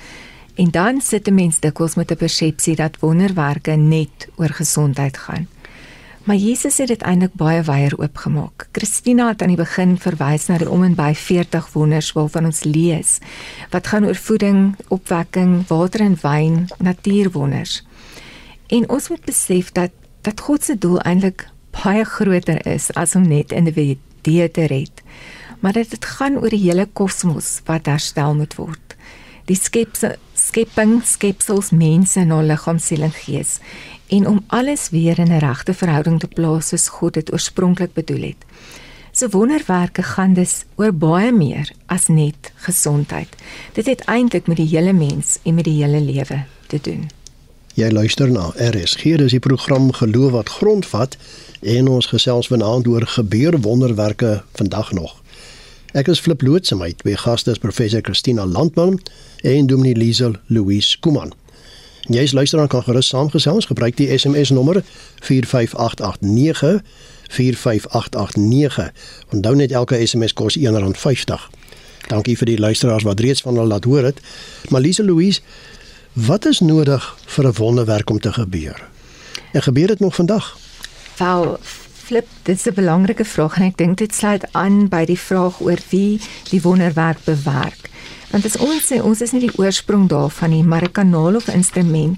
En 0.56 0.72
dan 0.72 1.02
sit 1.02 1.28
'n 1.28 1.34
mens 1.34 1.60
dikwels 1.60 1.96
met 1.96 2.12
'n 2.12 2.16
persepsie 2.16 2.76
dat 2.76 3.00
wonderwerke 3.00 3.72
net 3.72 4.28
oor 4.36 4.50
gesondheid 4.50 5.18
gaan. 5.18 5.48
Maar 6.28 6.36
Jesus 6.36 6.78
het 6.78 6.88
dit 6.88 7.02
eintlik 7.02 7.34
baie 7.34 7.62
wyer 7.64 7.94
oopgemaak. 8.00 8.68
Christina 8.72 9.28
het 9.28 9.42
aan 9.42 9.48
die 9.48 9.58
begin 9.58 9.94
verwys 10.00 10.48
na 10.48 10.58
die 10.58 10.70
om 10.70 10.84
en 10.84 10.96
by 10.96 11.14
40 11.16 11.70
wonders 11.72 12.12
waarvan 12.12 12.46
ons 12.46 12.64
lees 12.64 13.18
wat 13.70 13.88
gaan 13.88 14.06
oor 14.06 14.16
voeding, 14.16 14.76
opwekking, 14.88 15.68
water 15.68 16.00
en 16.00 16.18
wyn, 16.22 16.68
natuurwonders. 16.78 17.86
En 18.68 18.90
ons 18.90 19.10
moet 19.10 19.26
besef 19.26 19.72
dat 19.72 19.92
dat 20.22 20.40
God 20.40 20.64
se 20.64 20.78
doel 20.78 21.00
eintlik 21.00 21.48
baie 21.72 22.06
groter 22.06 22.62
is 22.68 22.92
as 22.94 23.16
om 23.16 23.28
net 23.28 23.52
individue 23.52 24.52
te 24.52 24.66
red. 24.68 25.04
Maar 25.60 25.74
dat 25.74 25.90
dit 25.90 26.06
gaan 26.06 26.38
oor 26.38 26.50
die 26.50 26.64
hele 26.70 26.86
kosmos 26.94 27.62
wat 27.66 27.86
herstel 27.86 28.36
moet 28.36 28.56
word. 28.56 28.96
Die 29.48 29.56
skepse 29.56 30.18
skepping, 30.34 31.02
skepsels, 31.06 31.72
mense 31.72 32.20
en 32.20 32.32
hulle 32.36 32.52
liggaam, 32.52 32.80
siel 32.80 33.08
en 33.08 33.16
gees 33.16 33.60
en 34.08 34.28
om 34.28 34.44
alles 34.48 34.90
weer 34.90 35.20
in 35.20 35.32
'n 35.32 35.40
regte 35.40 35.74
verhouding 35.74 36.20
te 36.20 36.28
plaas 36.28 36.68
soos 36.68 36.88
God 36.88 37.14
dit 37.14 37.32
oorspronklik 37.32 37.94
bedoel 37.94 38.22
het. 38.22 38.46
Se 39.12 39.30
wonderwerke 39.30 40.04
gaan 40.04 40.34
dus 40.34 40.64
oor 40.76 40.94
baie 40.94 41.32
meer 41.32 41.72
as 41.86 42.08
net 42.08 42.52
gesondheid. 42.56 43.36
Dit 43.74 43.86
het 43.86 44.04
eintlik 44.06 44.48
met 44.48 44.58
die 44.58 44.68
hele 44.68 44.94
mens 44.94 45.40
en 45.44 45.56
met 45.56 45.64
die 45.64 45.84
hele 45.84 46.02
lewe 46.02 46.44
te 46.68 46.80
doen. 46.82 47.10
Jy 47.78 47.92
luister 47.94 48.32
na 48.34 48.48
RSG, 48.58 49.20
dis 49.22 49.36
die 49.36 49.40
program 49.40 49.92
Geloof 49.94 50.32
wat 50.34 50.50
grondvat 50.50 51.14
en 51.62 51.88
ons 51.94 52.08
gesels 52.10 52.48
vanaand 52.50 52.88
oor 52.90 53.06
gebeur 53.06 53.60
wonderwerke 53.62 54.42
vandag 54.58 54.90
nog. 54.98 55.12
Ek 55.94 56.10
is 56.10 56.18
Flip 56.20 56.42
Loots 56.42 56.74
en 56.74 56.82
my 56.82 56.90
twee 56.98 57.14
gaste 57.22 57.54
is 57.54 57.62
professor 57.62 58.02
Christina 58.02 58.48
Landman 58.50 58.98
en 59.46 59.70
Dominee 59.70 59.94
Liesel 59.94 60.34
Louise 60.50 60.98
Kuman. 61.06 61.36
Jy 62.10 62.26
is 62.26 62.34
luisteraar 62.34 62.68
kan 62.74 62.82
gerus 62.88 63.12
saamgesels 63.14 63.70
gebruik 63.70 64.02
die 64.02 64.10
SMS 64.10 64.50
nommer 64.50 64.82
45889 65.22 66.82
45889. 67.30 68.92
Onthou 69.38 69.54
net 69.56 69.72
elke 69.72 70.02
SMS 70.02 70.34
kos 70.34 70.58
R1.50. 70.58 71.46
Dankie 72.10 72.38
vir 72.40 72.56
die 72.56 72.60
luisteraars 72.60 73.06
wat 73.06 73.20
reeds 73.20 73.46
van 73.46 73.60
hulle 73.60 73.70
laat 73.76 73.86
hoor 73.86 74.10
het. 74.10 74.22
Malise 74.74 75.04
Louise, 75.04 75.42
wat 76.26 76.46
is 76.46 76.60
nodig 76.60 77.18
vir 77.26 77.48
'n 77.48 77.54
wonderwerk 77.54 78.10
om 78.10 78.20
te 78.20 78.34
gebeur? 78.34 78.88
En 79.52 79.62
gebeur 79.62 79.88
dit 79.88 80.00
nog 80.00 80.16
vandag? 80.16 80.58
Wel, 81.18 81.58
flip, 81.94 82.28
dit 82.42 82.56
is 82.58 82.66
'n 82.66 82.74
belangrike 82.74 83.26
vraag 83.26 83.56
en 83.58 83.64
ek 83.64 83.78
dink 83.78 83.98
dit 83.98 84.16
sluit 84.16 84.48
aan 84.52 84.88
by 84.88 85.06
die 85.06 85.20
vraag 85.20 85.60
oor 85.60 85.78
wie 85.90 86.20
die 86.50 86.62
wonderwerk 86.62 87.18
bewerk. 87.24 87.90
Want 88.32 88.46
as 88.46 88.58
ons 88.58 88.94
sê 88.94 89.02
ons 89.02 89.22
is 89.22 89.32
nie 89.32 89.42
die 89.42 89.58
oorsprong 89.58 90.08
daarvan 90.08 90.50
nie, 90.50 90.64
maar 90.64 90.84
'n 90.84 90.92
kanaal 90.92 91.36
of 91.36 91.48
instrument, 91.48 92.18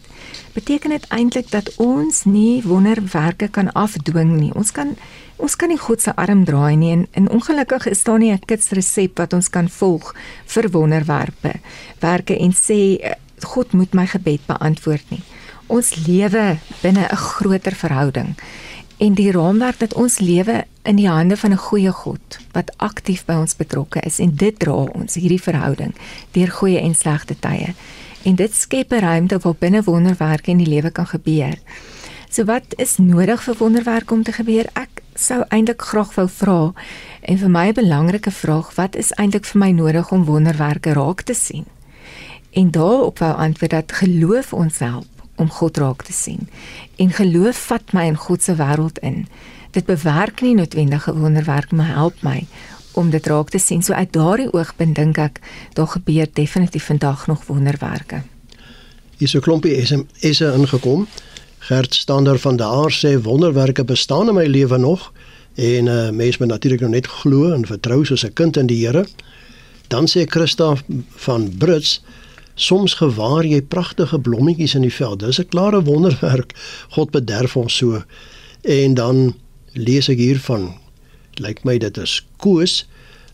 beteken 0.53 0.89
dit 0.89 1.07
eintlik 1.07 1.51
dat 1.51 1.75
ons 1.75 2.23
nie 2.23 2.63
wonderwerke 2.63 3.47
kan 3.47 3.71
afdwing 3.71 4.39
nie. 4.39 4.53
Ons 4.53 4.71
kan 4.71 4.95
ons 5.35 5.55
kan 5.55 5.69
nie 5.69 5.77
God 5.77 6.01
se 6.01 6.15
arm 6.15 6.45
draai 6.45 6.75
nie 6.75 6.91
en, 6.91 7.07
en 7.11 7.29
ongelukkig 7.29 7.87
is 7.87 8.03
daar 8.03 8.19
nie 8.19 8.31
'n 8.31 8.45
kitsresep 8.45 9.17
wat 9.17 9.33
ons 9.33 9.49
kan 9.49 9.69
volg 9.69 10.15
vir 10.45 10.69
wonderwerpe. 10.69 11.53
Werke 11.99 12.37
en 12.37 12.53
sê 12.53 12.99
God 13.43 13.72
moet 13.72 13.93
my 13.93 14.05
gebed 14.05 14.46
beantwoord 14.46 15.10
nie. 15.10 15.22
Ons 15.67 15.96
lewe 16.08 16.58
binne 16.81 17.08
'n 17.08 17.15
groter 17.15 17.75
verhouding 17.75 18.36
en 19.00 19.13
die 19.13 19.31
raamwerk 19.31 19.79
dat 19.79 19.93
ons 19.93 20.19
lewe 20.19 20.65
in 20.84 20.96
die 20.96 21.08
hande 21.08 21.38
van 21.38 21.51
'n 21.51 21.65
goeie 21.69 21.91
God 21.91 22.39
wat 22.51 22.74
aktief 22.77 23.25
by 23.25 23.34
ons 23.34 23.55
betrokke 23.55 24.00
is 24.00 24.19
en 24.19 24.36
dit 24.36 24.60
dra 24.60 24.74
ons 24.74 25.15
hierdie 25.15 25.41
verhouding 25.41 25.93
deur 26.31 26.51
goeie 26.51 26.79
en 26.79 26.96
slegte 26.96 27.39
tye. 27.39 27.74
En 28.24 28.36
dit 28.36 28.53
skep 28.53 28.91
'n 28.91 29.00
ruimte 29.00 29.39
waar 29.39 29.55
binne 29.60 29.84
wonderwerke 29.84 30.51
in 30.51 30.58
die 30.58 30.69
lewe 30.75 30.91
kan 30.91 31.08
gebeur. 31.08 31.58
So 32.29 32.43
wat 32.46 32.74
is 32.77 32.98
nodig 32.98 33.43
vir 33.43 33.55
wonderwerke 33.58 34.13
om 34.13 34.24
te 34.24 34.31
gebeur? 34.31 34.65
Ek 34.74 35.01
sou 35.15 35.43
eintlik 35.50 35.81
graag 35.81 36.13
wou 36.15 36.27
vra 36.27 36.74
en 37.22 37.38
vir 37.38 37.50
my 37.50 37.67
'n 37.67 37.74
belangrike 37.74 38.31
vraag, 38.31 38.75
wat 38.75 38.96
is 38.96 39.12
eintlik 39.12 39.46
vir 39.46 39.60
my 39.60 39.72
nodig 39.72 40.12
om 40.12 40.25
wonderwerke 40.25 40.93
raak 40.93 41.22
te 41.22 41.34
sien? 41.34 41.65
En 42.51 42.71
daarop 42.71 43.19
wou 43.19 43.35
antwoord 43.35 43.71
dat 43.71 43.91
geloof 43.91 44.53
ons 44.53 44.79
help 44.79 45.07
om 45.35 45.49
God 45.49 45.77
raak 45.77 46.03
te 46.03 46.13
sien. 46.13 46.47
En 46.95 47.11
geloof 47.11 47.57
vat 47.71 47.93
my 47.93 48.05
in 48.05 48.17
God 48.17 48.43
se 48.43 48.55
wêreld 48.55 48.99
in. 48.99 49.27
Dit 49.71 49.85
bewerk 49.85 50.41
nie 50.41 50.55
noodwendige 50.55 51.15
wonderwerk, 51.15 51.71
maar 51.71 51.93
help 51.93 52.21
my 52.21 52.47
om 52.91 53.09
dit 53.09 53.27
raak 53.27 53.49
te 53.49 53.57
sien. 53.57 53.83
So 53.83 53.93
uit 53.93 54.13
daardie 54.13 54.53
oogpunt 54.53 54.95
dink 54.95 55.17
ek 55.17 55.39
daar 55.73 55.87
gebeur 55.87 56.27
definitief 56.33 56.89
vandag 56.89 57.27
nog 57.27 57.45
wonderwerke. 57.47 58.21
Hier 59.17 59.27
is 59.27 59.35
'n 59.35 59.39
klompie 59.39 59.85
SMS 59.85 60.41
ingekom. 60.41 61.07
Gert 61.59 61.93
Stander 61.93 62.39
van 62.39 62.55
der 62.55 62.65
Aar 62.65 62.91
sê 62.91 63.21
wonderwerke 63.21 63.83
bestaan 63.83 64.27
in 64.27 64.33
my 64.33 64.45
lewe 64.45 64.77
nog 64.77 65.11
en 65.55 65.85
uh, 65.85 66.09
mens 66.09 66.37
moet 66.37 66.47
natuurlik 66.47 66.79
nog 66.79 66.89
net 66.89 67.07
glo 67.07 67.51
en 67.51 67.65
vertrou 67.65 68.05
soos 68.05 68.23
'n 68.25 68.33
kind 68.33 68.57
in 68.57 68.65
die 68.65 68.85
Here. 68.85 69.07
Dan 69.87 70.07
sê 70.07 70.23
Christa 70.25 70.75
van 71.15 71.57
Brits 71.57 72.01
soms 72.59 72.93
gewaar 72.99 73.47
jy 73.47 73.61
pragtige 73.61 74.19
blommetjies 74.19 74.75
in 74.75 74.83
die 74.83 74.93
veld. 74.93 75.19
Dis 75.23 75.39
'n 75.39 75.47
klare 75.47 75.83
wonderwerk. 75.83 76.53
God 76.89 77.11
bederf 77.11 77.55
ons 77.55 77.75
so. 77.75 78.03
En 78.61 78.93
dan 78.93 79.35
lees 79.73 80.09
ek 80.09 80.17
hier 80.17 80.39
van 80.39 80.73
lyk 81.39 81.63
my 81.63 81.77
dit 81.77 81.97
is 81.97 82.25
Koos 82.37 82.87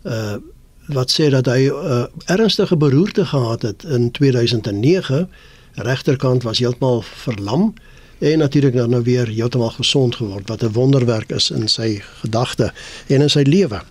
uh 0.03 0.37
wat 0.85 1.09
sê 1.09 1.31
dat 1.33 1.45
hy 1.45 1.65
'n 1.65 1.73
uh, 1.73 2.05
ernstige 2.25 2.77
beroerte 2.77 3.25
gehad 3.25 3.61
het 3.61 3.83
in 3.83 4.11
2009. 4.11 5.29
Regterkant 5.73 6.43
was 6.43 6.59
heeltemal 6.59 7.01
verlam 7.01 7.73
en 8.19 8.37
natuurlik 8.37 8.73
dan 8.73 8.89
nou 8.89 9.03
weer 9.03 9.27
heeltemal 9.27 9.69
gesond 9.69 10.15
geword 10.15 10.47
wat 10.47 10.61
'n 10.63 10.71
wonderwerk 10.71 11.31
is 11.31 11.51
in 11.51 11.67
sy 11.67 12.01
gedagte 12.21 12.73
en 13.07 13.21
in 13.21 13.29
sy 13.29 13.41
lewe. 13.41 13.81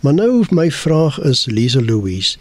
Maar 0.00 0.14
nou 0.14 0.44
my 0.50 0.70
vraag 0.70 1.20
is 1.20 1.46
Lise 1.46 1.84
Louise 1.84 2.36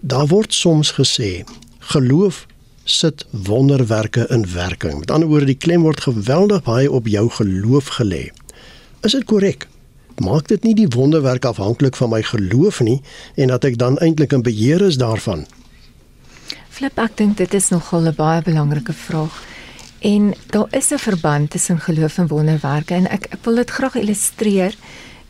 Daar 0.00 0.26
word 0.26 0.54
soms 0.54 0.92
gesê 0.96 1.44
geloof 1.92 2.46
sit 2.84 3.26
wonderwerke 3.30 4.26
in 4.28 4.46
werking. 4.52 4.98
Met 4.98 5.10
ander 5.10 5.28
woorde, 5.28 5.46
die 5.46 5.58
klem 5.58 5.82
word 5.82 6.00
geweldig 6.00 6.62
baie 6.62 6.90
op 6.90 7.06
jou 7.06 7.28
geloof 7.30 7.88
gelê. 7.98 8.30
Is 9.02 9.12
dit 9.12 9.24
korrek? 9.24 9.68
Maak 10.22 10.48
dit 10.48 10.62
nie 10.62 10.74
die 10.74 10.88
wonderwerk 10.88 11.44
afhanklik 11.44 11.96
van 11.96 12.10
my 12.10 12.22
geloof 12.22 12.80
nie 12.80 13.00
en 13.34 13.52
dat 13.52 13.64
ek 13.64 13.78
dan 13.78 13.98
eintlik 13.98 14.32
in 14.32 14.42
beheer 14.42 14.80
is 14.80 14.96
daarvan? 14.96 15.46
Flip, 16.72 16.98
ek 16.98 17.16
dink 17.16 17.36
dit 17.36 17.54
is 17.54 17.68
nogal 17.68 18.08
'n 18.08 18.14
baie 18.16 18.42
belangrike 18.42 18.92
vraag. 18.92 19.42
En 20.00 20.34
daar 20.50 20.68
is 20.70 20.90
'n 20.90 20.98
verband 20.98 21.50
tussen 21.50 21.78
geloof 21.80 22.18
en 22.18 22.26
wonderwerke 22.26 22.94
en 22.94 23.06
ek 23.10 23.26
ek 23.30 23.44
wil 23.44 23.54
dit 23.54 23.70
graag 23.70 23.94
illustreer 23.94 24.74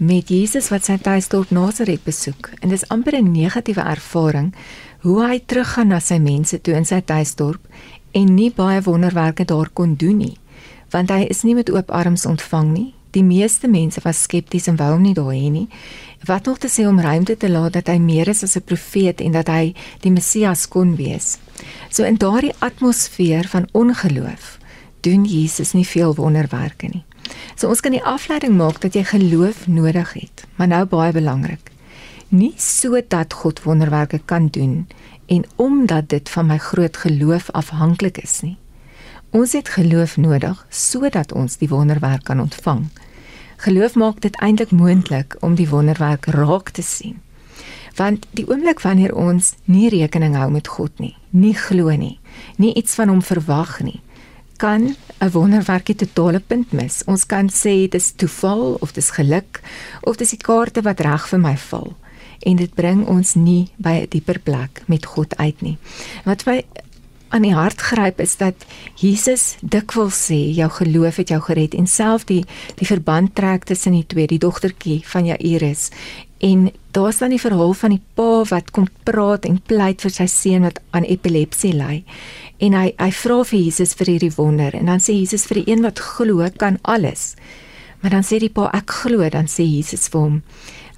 met 0.03 0.29
Jesus 0.29 0.67
wat 0.73 0.83
sy 0.89 0.97
tuisdorp 0.99 1.53
Nasaret 1.55 2.03
besoek. 2.03 2.51
En 2.61 2.73
dis 2.75 2.89
amper 2.89 3.15
'n 3.15 3.33
negatiewe 3.33 3.81
ervaring 3.81 4.55
hoe 5.01 5.27
hy 5.27 5.39
teruggaan 5.47 5.89
na 5.89 6.01
sy 6.01 6.19
mense 6.19 6.61
toe 6.61 6.75
in 6.75 6.85
sy 6.85 7.01
tuisdorp 7.01 7.61
en 8.11 8.35
nie 8.35 8.51
baie 8.51 8.83
wonderwerke 8.83 9.45
daar 9.45 9.69
kon 9.73 9.95
doen 9.95 10.17
nie, 10.17 10.37
want 10.91 11.11
hy 11.11 11.27
is 11.31 11.43
nie 11.43 11.55
met 11.55 11.71
oop 11.71 11.91
arms 11.91 12.27
ontvang 12.27 12.73
nie. 12.73 12.95
Die 13.11 13.23
meeste 13.23 13.69
mense 13.69 14.01
was 14.05 14.23
skepties 14.23 14.67
en 14.67 14.77
wou 14.77 14.93
hom 14.93 15.03
nie 15.03 15.15
daar 15.15 15.35
hê 15.35 15.51
nie. 15.51 15.69
Wat 16.25 16.45
nog 16.45 16.59
te 16.59 16.69
sê 16.69 16.87
om 16.89 17.01
ruimte 17.01 17.37
te 17.37 17.51
laat 17.51 17.73
dat 17.73 17.87
hy 17.87 17.99
meer 17.99 18.29
is 18.29 18.43
as 18.43 18.57
'n 18.57 18.63
profeet 18.65 19.21
en 19.21 19.33
dat 19.33 19.49
hy 19.49 19.75
die 20.01 20.11
Messias 20.11 20.69
kon 20.69 20.97
wees. 20.97 21.39
So 21.91 22.05
in 22.05 22.17
daardie 22.17 22.55
atmosfeer 22.59 23.49
van 23.49 23.69
ongeloof 23.73 24.59
doen 25.01 25.25
Jesus 25.25 25.73
nie 25.73 25.87
veel 25.87 26.15
wonderwerke 26.15 26.89
nie. 26.89 27.05
So 27.55 27.69
ons 27.69 27.81
kan 27.81 27.95
die 27.95 28.05
afleiding 28.05 28.57
maak 28.57 28.81
dat 28.81 28.95
jy 28.95 29.05
geloof 29.05 29.67
nodig 29.67 30.13
het, 30.13 30.45
maar 30.57 30.69
nou 30.73 30.85
baie 30.87 31.13
belangrik. 31.13 31.71
Nie 32.29 32.55
sodat 32.57 33.33
God 33.33 33.63
wonderwerke 33.63 34.21
kan 34.25 34.49
doen 34.49 34.87
en 35.27 35.45
omdat 35.57 36.09
dit 36.09 36.29
van 36.29 36.47
my 36.47 36.59
groot 36.59 36.97
geloof 36.97 37.51
afhanklik 37.51 38.19
is 38.19 38.41
nie. 38.41 38.57
Ons 39.31 39.53
het 39.53 39.69
geloof 39.69 40.17
nodig 40.17 40.67
sodat 40.69 41.33
ons 41.33 41.57
die 41.57 41.69
wonderwerk 41.69 42.25
kan 42.25 42.41
ontvang. 42.41 42.89
Geloof 43.57 43.95
maak 43.95 44.21
dit 44.21 44.37
eintlik 44.37 44.71
moontlik 44.71 45.37
om 45.41 45.55
die 45.55 45.69
wonderwerk 45.69 46.27
raak 46.27 46.71
te 46.71 46.83
sien. 46.83 47.21
Want 47.97 48.27
die 48.31 48.49
oomblik 48.49 48.81
wanneer 48.81 49.15
ons 49.15 49.55
nie 49.65 49.89
rekening 49.93 50.35
hou 50.37 50.51
met 50.51 50.69
God 50.69 50.99
nie, 50.99 51.15
nie 51.31 51.55
glo 51.55 51.93
nie, 51.97 52.19
nie 52.57 52.73
iets 52.75 52.95
van 52.95 53.09
hom 53.13 53.23
verwag 53.23 53.79
nie, 53.85 54.01
kan 54.63 54.95
'n 55.19 55.31
wonderwerk 55.31 55.87
die 55.87 55.97
totale 56.07 56.41
punt 56.41 56.73
mis. 56.73 57.03
Ons 57.07 57.27
kan 57.27 57.49
sê 57.51 57.89
dis 57.89 58.13
toeval 58.17 58.77
of 58.81 58.93
dis 58.93 59.11
geluk 59.11 59.61
of 60.03 60.17
dis 60.17 60.31
die 60.31 60.45
kaarte 60.49 60.83
wat 60.83 61.01
reg 61.01 61.27
vir 61.29 61.39
my 61.39 61.57
val 61.57 61.93
en 62.43 62.57
dit 62.57 62.75
bring 62.75 63.07
ons 63.07 63.35
nie 63.35 63.71
by 63.77 63.95
'n 64.03 64.09
dieper 64.11 64.39
plek 64.39 64.83
met 64.87 65.07
God 65.07 65.37
uit 65.37 65.63
nie. 65.63 65.79
Wat 66.25 66.47
my 66.47 66.65
aan 67.29 67.43
die 67.43 67.55
hart 67.55 67.81
gryp 67.81 68.21
is 68.21 68.37
dat 68.37 68.55
Jesus 69.01 69.57
dikwels 69.61 70.19
sê 70.29 70.53
jou 70.53 70.69
geloof 70.71 71.17
het 71.17 71.29
jou 71.29 71.41
gered 71.41 71.75
en 71.75 71.87
self 71.87 72.25
die 72.25 72.45
die 72.77 72.87
verband 72.87 73.35
trek 73.35 73.65
tussen 73.65 73.93
die 73.93 74.07
twee, 74.07 74.27
die 74.27 74.39
dogtertjie 74.39 75.01
van 75.05 75.25
Jairus 75.25 75.91
en 76.39 76.71
daar's 76.91 77.19
dan 77.19 77.31
die 77.31 77.41
verhaal 77.41 77.73
van 77.73 77.91
die 77.91 78.03
pa 78.15 78.45
wat 78.51 78.71
kom 78.71 78.89
praat 79.07 79.47
en 79.49 79.61
pleit 79.67 80.03
vir 80.05 80.11
sy 80.11 80.27
seun 80.27 80.67
wat 80.69 80.81
aan 80.91 81.09
epilepsie 81.09 81.73
ly 81.73 82.03
en 82.63 82.77
hy 82.79 82.93
hy 83.01 83.11
vra 83.19 83.43
vir 83.51 83.59
Jesus 83.59 83.97
vir 83.99 84.15
hierdie 84.15 84.33
wonder 84.37 84.75
en 84.79 84.91
dan 84.91 85.03
sê 85.03 85.17
Jesus 85.19 85.49
vir 85.51 85.63
die 85.63 85.75
een 85.75 85.83
wat 85.87 86.03
glo 86.03 86.47
kan 86.59 86.79
alles. 86.83 87.35
Maar 88.03 88.19
dan 88.19 88.27
sê 88.27 88.39
die 88.43 88.51
pa 88.51 88.71
ek 88.75 88.91
glo 89.03 89.29
dan 89.31 89.51
sê 89.51 89.67
Jesus 89.67 90.09
vir 90.13 90.21
hom 90.21 90.41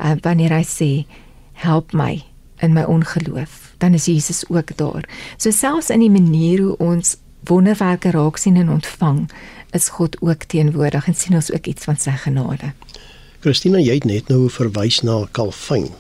uh, 0.01 0.17
wanneer 0.25 0.53
hy 0.57 0.65
sê 0.69 0.91
help 1.65 1.93
my 1.97 2.23
in 2.63 2.77
my 2.77 2.85
ongeloof 2.89 3.65
dan 3.79 3.95
is 3.95 4.07
Jesus 4.09 4.45
ook 4.49 4.77
daar. 4.77 5.05
So 5.37 5.51
selfs 5.51 5.91
in 5.91 6.01
die 6.01 6.13
manier 6.13 6.63
hoe 6.63 6.77
ons 6.79 7.17
wonderwerke 7.49 8.11
raak 8.15 8.39
sien 8.41 8.57
en 8.57 8.71
ontvang 8.73 9.27
is 9.77 9.91
God 9.97 10.17
ook 10.23 10.47
teenwoordig 10.49 11.07
en 11.07 11.15
sien 11.15 11.37
ons 11.37 11.53
ook 11.53 11.67
iets 11.67 11.85
van 11.85 11.99
sy 12.01 12.15
genade. 12.25 12.73
Christina, 13.45 13.81
jy 13.83 13.99
het 13.99 14.09
net 14.09 14.31
nou 14.33 14.47
verwys 14.49 15.03
na 15.05 15.25
Calvin 15.37 15.91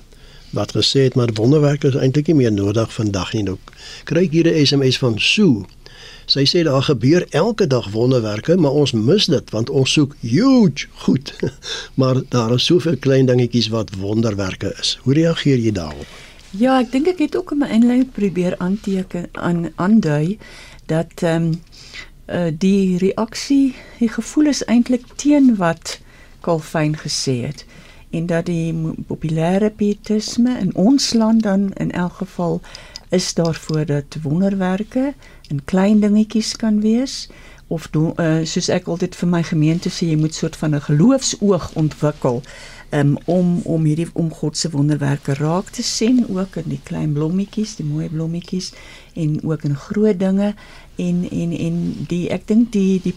wat 0.54 0.74
gesê 0.76 1.06
het 1.08 1.14
maar 1.14 1.32
wonderwerke 1.34 1.88
is 1.90 1.98
eintlik 1.98 2.26
nie 2.30 2.38
meer 2.42 2.52
nodig 2.52 2.92
vandag 2.94 3.32
nie. 3.32 3.42
Nou 3.42 3.58
kry 4.08 4.24
ek 4.24 4.32
hier 4.32 4.48
'n 4.50 4.66
SMS 4.66 4.98
van 4.98 5.18
Sue. 5.18 5.64
Sy 6.26 6.44
sê 6.48 6.62
daar 6.64 6.82
gebeur 6.82 7.26
elke 7.30 7.66
dag 7.66 7.90
wonderwerke, 7.92 8.56
maar 8.56 8.70
ons 8.70 8.92
mis 8.92 9.26
dit 9.26 9.50
want 9.50 9.70
ons 9.70 9.92
soek 9.92 10.16
huge 10.20 10.86
goed. 11.04 11.34
maar 12.00 12.22
daar 12.28 12.54
is 12.54 12.64
soveel 12.64 12.96
klein 12.96 13.26
dingetjies 13.26 13.68
wat 13.68 13.94
wonderwerke 14.00 14.74
is. 14.80 14.98
Hoe 15.02 15.14
reageer 15.14 15.58
jy 15.58 15.72
daarop? 15.72 16.08
Ja, 16.50 16.78
ek 16.80 16.92
dink 16.92 17.06
ek 17.10 17.18
het 17.18 17.36
ook 17.36 17.52
in 17.52 17.58
my 17.58 17.68
inleiding 17.68 18.12
probeer 18.12 18.54
aanteken 18.58 19.28
aan 19.32 19.72
aandui 19.74 20.38
dat 20.86 21.22
ehm 21.22 21.42
um, 21.42 21.60
uh, 22.26 22.48
die 22.58 22.98
reaksie, 22.98 23.74
die 23.98 24.08
gevoel 24.08 24.46
is 24.46 24.64
eintlik 24.64 25.04
teen 25.16 25.56
wat 25.56 25.98
Calvin 26.40 26.96
gesê 26.96 27.40
het 27.44 27.64
en 28.14 28.26
dat 28.30 28.46
die 28.46 28.72
populêre 29.08 29.70
pietisme 29.70 30.58
in 30.60 30.74
ons 30.74 31.12
land 31.12 31.42
dan 31.42 31.72
in 31.82 31.90
elk 31.90 32.20
geval 32.22 32.60
is 33.14 33.34
daarvoor 33.34 33.86
dat 33.86 34.16
wonderwerke 34.22 35.14
in 35.48 35.64
klein 35.64 36.00
dingetjies 36.00 36.56
kan 36.56 36.80
wees 36.80 37.28
of 37.66 37.88
do, 37.90 38.12
uh, 38.20 38.44
soos 38.44 38.68
ek 38.68 38.88
altyd 38.92 39.16
vir 39.16 39.28
my 39.28 39.42
gemeente 39.42 39.90
sê 39.90 40.10
jy 40.10 40.18
moet 40.20 40.34
soort 40.34 40.56
van 40.56 40.74
'n 40.74 40.86
geloofsoog 40.88 41.70
ontwikkel 41.80 42.42
um, 42.90 43.16
om 43.24 43.60
om 43.64 43.84
hierdie 43.84 44.08
om 44.12 44.30
God 44.32 44.56
se 44.56 44.70
wonderwerke 44.70 45.34
raak 45.34 45.70
te 45.70 45.82
sien 45.82 46.24
ook 46.28 46.56
in 46.56 46.68
die 46.74 46.80
klein 46.82 47.12
blommetjies, 47.12 47.76
die 47.76 47.86
mooi 47.86 48.08
blommetjies 48.08 48.72
en 49.14 49.38
ook 49.42 49.64
in 49.64 49.76
groot 49.76 50.18
dinge 50.18 50.54
en 50.96 51.26
en 51.30 51.52
en 51.52 52.06
die 52.08 52.28
ek 52.30 52.46
dink 52.46 52.72
die 52.72 53.00
die 53.02 53.14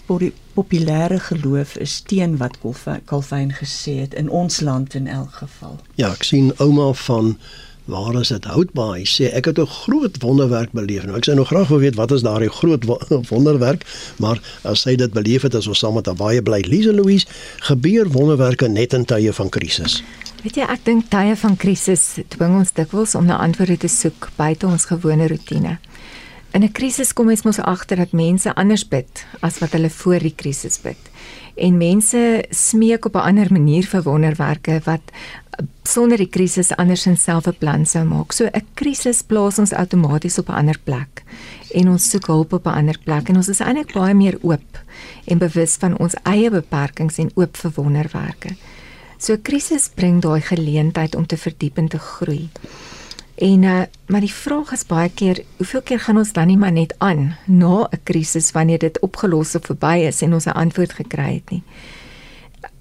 populêre 0.54 1.20
geloof 1.20 1.76
is 1.76 2.02
teen 2.02 2.38
wat 2.38 2.58
Calvin 3.06 3.54
gesê 3.54 4.00
het 4.00 4.14
in 4.14 4.30
ons 4.30 4.60
land 4.62 4.94
in 4.94 5.08
elk 5.08 5.34
geval. 5.44 5.80
Ja, 5.96 6.12
ek 6.12 6.24
sien 6.24 6.54
ouma 6.58 6.94
van 6.94 7.36
waar 7.88 8.20
is 8.20 8.28
dit 8.28 8.46
houdbaar? 8.46 8.98
Hy 9.00 9.06
sê 9.08 9.30
ek 9.32 9.46
het 9.46 9.60
'n 9.60 9.66
groot 9.66 10.18
wonderwerk 10.22 10.72
beleef. 10.72 11.06
Nou 11.06 11.18
ek 11.18 11.24
sou 11.24 11.36
nog 11.36 11.48
graag 11.48 11.68
wil 11.68 11.80
weet 11.80 11.96
wat 11.96 12.12
is 12.12 12.22
daardie 12.22 12.50
groot 12.50 12.84
wonderwerk, 13.34 13.86
maar 14.18 14.42
as 14.64 14.84
hy 14.84 14.96
dit 14.96 15.12
beleef 15.12 15.42
het 15.42 15.56
as 15.56 15.68
ons 15.68 15.80
saam 15.80 15.94
met 15.94 16.18
baie 16.18 16.42
bly 16.42 16.60
Lise 16.68 16.94
Louise, 16.94 17.26
gebeur 17.60 18.08
wonderwerke 18.12 18.68
net 18.68 18.94
in 18.94 19.06
tye 19.06 19.34
van 19.34 19.50
krisis. 19.50 20.04
Weet 20.44 20.56
jy, 20.56 20.64
ek 20.64 20.86
dink 20.86 21.10
tye 21.10 21.36
van 21.36 21.56
krisis 21.56 22.20
dwing 22.28 22.58
ons 22.58 22.74
dikwels 22.74 23.16
om 23.16 23.26
na 23.26 23.38
antwoorde 23.38 23.78
te 23.78 23.88
soek 23.88 24.30
buite 24.36 24.68
ons 24.68 24.86
gewone 24.86 25.28
rotine. 25.28 25.78
In 26.58 26.64
'n 26.64 26.72
krisis 26.74 27.14
kom 27.14 27.30
ons 27.30 27.44
mos 27.46 27.60
agter 27.60 27.98
dat 28.02 28.18
mense 28.18 28.50
anders 28.56 28.88
bid 28.90 29.26
as 29.46 29.60
wat 29.62 29.76
hulle 29.78 29.90
voor 29.94 30.24
die 30.26 30.34
krisis 30.36 30.80
bid. 30.82 30.98
En 31.56 31.78
mense 31.78 32.46
smeek 32.50 33.06
op 33.06 33.16
'n 33.16 33.28
ander 33.30 33.52
manier 33.52 33.86
vir 33.86 34.02
wonderwerke 34.02 34.82
wat 34.84 35.02
sonder 35.84 36.18
die 36.18 36.30
krisis 36.30 36.76
andersins 36.76 37.24
self 37.24 37.46
'n 37.48 37.58
plan 37.60 37.86
sou 37.86 38.04
maak. 38.06 38.32
So 38.32 38.46
'n 38.46 38.66
krisis 38.74 39.22
plaas 39.22 39.60
ons 39.60 39.74
outomaties 39.74 40.38
op 40.38 40.50
'n 40.50 40.54
ander 40.54 40.80
plek 40.84 41.24
en 41.74 41.90
ons 41.90 42.10
soek 42.10 42.26
hulp 42.26 42.54
op 42.54 42.66
'n 42.66 42.78
ander 42.80 42.98
plek 43.04 43.30
en 43.30 43.36
ons 43.36 43.50
is 43.50 43.60
eintlik 43.60 43.94
baie 43.94 44.14
meer 44.14 44.38
oop 44.42 44.82
en 45.26 45.38
bewus 45.38 45.76
van 45.76 45.98
ons 45.98 46.16
eie 46.24 46.50
beperkings 46.50 47.18
en 47.18 47.32
oop 47.36 47.58
vir 47.58 47.72
wonderwerke. 47.76 48.56
So 49.18 49.34
'n 49.34 49.42
krisis 49.42 49.90
bring 49.96 50.22
daai 50.22 50.42
geleentheid 50.42 51.16
om 51.16 51.26
te 51.26 51.38
verdiep 51.38 51.78
en 51.78 51.88
te 51.88 52.00
groei. 52.00 52.50
En 53.38 53.64
uh, 53.64 53.82
maar 54.08 54.24
die 54.26 54.34
vraag 54.34 54.72
is 54.74 54.86
baie 54.90 55.10
keer, 55.14 55.44
hoeveel 55.58 55.82
keer 55.86 56.00
gaan 56.00 56.18
ons 56.18 56.32
dan 56.34 56.48
nie 56.50 56.58
maar 56.58 56.74
net 56.74 56.96
aan 56.98 57.36
na 57.46 57.86
'n 57.86 58.00
krisis 58.04 58.52
wanneer 58.52 58.80
dit 58.80 59.00
opgelos 59.00 59.56
of 59.56 59.66
verby 59.66 60.08
is 60.08 60.22
en 60.22 60.34
ons 60.34 60.46
'n 60.46 60.58
antwoord 60.58 60.94
gekry 60.94 61.34
het 61.34 61.50
nie. 61.50 61.64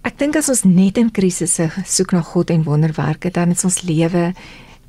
Ek 0.03 0.19
dink 0.19 0.37
as 0.37 0.49
ons 0.49 0.63
net 0.63 0.97
in 0.97 1.11
krisisse 1.11 1.71
soek 1.85 2.13
na 2.13 2.23
God 2.23 2.51
en 2.51 2.63
wonderwerke, 2.63 3.31
dan 3.31 3.51
is 3.51 3.65
ons 3.65 3.83
lewe 3.83 4.35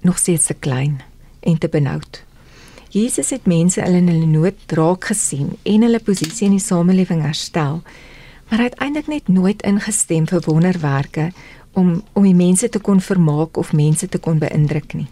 nog 0.01 0.17
steeds 0.17 0.45
te 0.45 0.53
klein 0.53 1.01
en 1.39 1.57
te 1.57 1.67
benoud. 1.67 2.23
Jesus 2.89 3.29
het 3.29 3.45
mense 3.45 3.81
in 3.81 4.07
hulle 4.07 4.25
nood 4.25 4.55
raak 4.67 5.05
gesien 5.05 5.57
en 5.63 5.81
hulle 5.81 5.99
posisie 5.99 6.45
in 6.45 6.55
die 6.55 6.63
samelewing 6.63 7.21
herstel, 7.21 7.81
maar 8.49 8.69
eintlik 8.77 9.07
net 9.07 9.27
nooit 9.27 9.61
ingestem 9.61 10.27
vir 10.27 10.41
wonderwerke 10.45 11.31
om 11.73 12.03
om 12.13 12.23
die 12.23 12.35
mense 12.35 12.69
te 12.69 12.79
kon 12.79 13.01
vermaak 13.01 13.57
of 13.57 13.73
mense 13.73 14.07
te 14.07 14.17
kon 14.17 14.39
beïndruk 14.39 14.93
nie. 14.93 15.07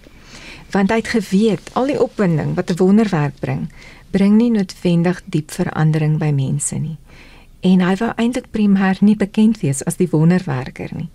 Want 0.75 0.91
hy 0.91 0.99
het 0.99 1.13
geweet 1.15 1.71
al 1.79 1.87
die 1.87 2.01
opwinding 2.01 2.55
wat 2.59 2.69
'n 2.71 2.77
wonderwerk 2.83 3.39
bring, 3.39 3.71
bring 4.11 4.35
nie 4.35 4.51
noodwendig 4.51 5.21
diep 5.25 5.51
verandering 5.51 6.19
by 6.19 6.31
mense 6.35 6.75
nie 6.75 6.97
en 7.65 7.81
hy 7.81 7.93
wou 7.97 8.11
eintlik 8.21 8.51
primêr 8.53 8.99
nie 9.01 9.15
bekend 9.17 9.57
wees 9.63 9.81
as 9.89 9.97
die 9.97 10.09
wonderwerker 10.11 10.91
nie, 10.93 11.07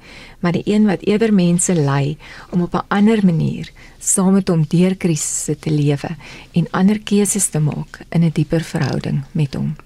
maar 0.42 0.57
die 0.57 0.64
een 0.66 0.88
wat 0.88 1.05
eerder 1.07 1.33
mense 1.35 1.75
lei 1.77 2.16
om 2.51 2.64
op 2.66 2.75
'n 2.75 2.87
ander 2.88 3.25
manier 3.25 3.70
saam 3.99 4.33
met 4.35 4.49
hom 4.49 4.64
deur 4.68 4.96
krisisse 4.96 5.59
te 5.59 5.70
lewe 5.70 6.16
en 6.53 6.66
ander 6.70 6.99
keuses 6.99 7.46
te 7.49 7.61
maak 7.61 8.03
in 8.11 8.25
'n 8.25 8.33
dieper 8.33 8.61
verhouding 8.61 9.23
met 9.33 9.55
hom. 9.55 9.77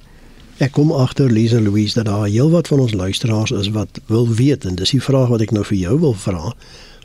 Ek 0.59 0.73
kom 0.73 0.93
agter 0.93 1.31
Lisa 1.31 1.61
Louise 1.61 1.95
dat 1.95 2.07
daar 2.07 2.29
heelwat 2.29 2.69
van 2.69 2.81
ons 2.81 2.93
luisteraars 2.93 3.51
is 3.51 3.69
wat 3.69 4.01
wil 4.07 4.29
weet 4.29 4.65
en 4.65 4.75
dis 4.75 4.91
die 4.91 5.03
vraag 5.03 5.29
wat 5.29 5.41
ek 5.41 5.51
nou 5.51 5.65
vir 5.65 5.77
jou 5.77 6.01
wil 6.01 6.15
vra. 6.15 6.55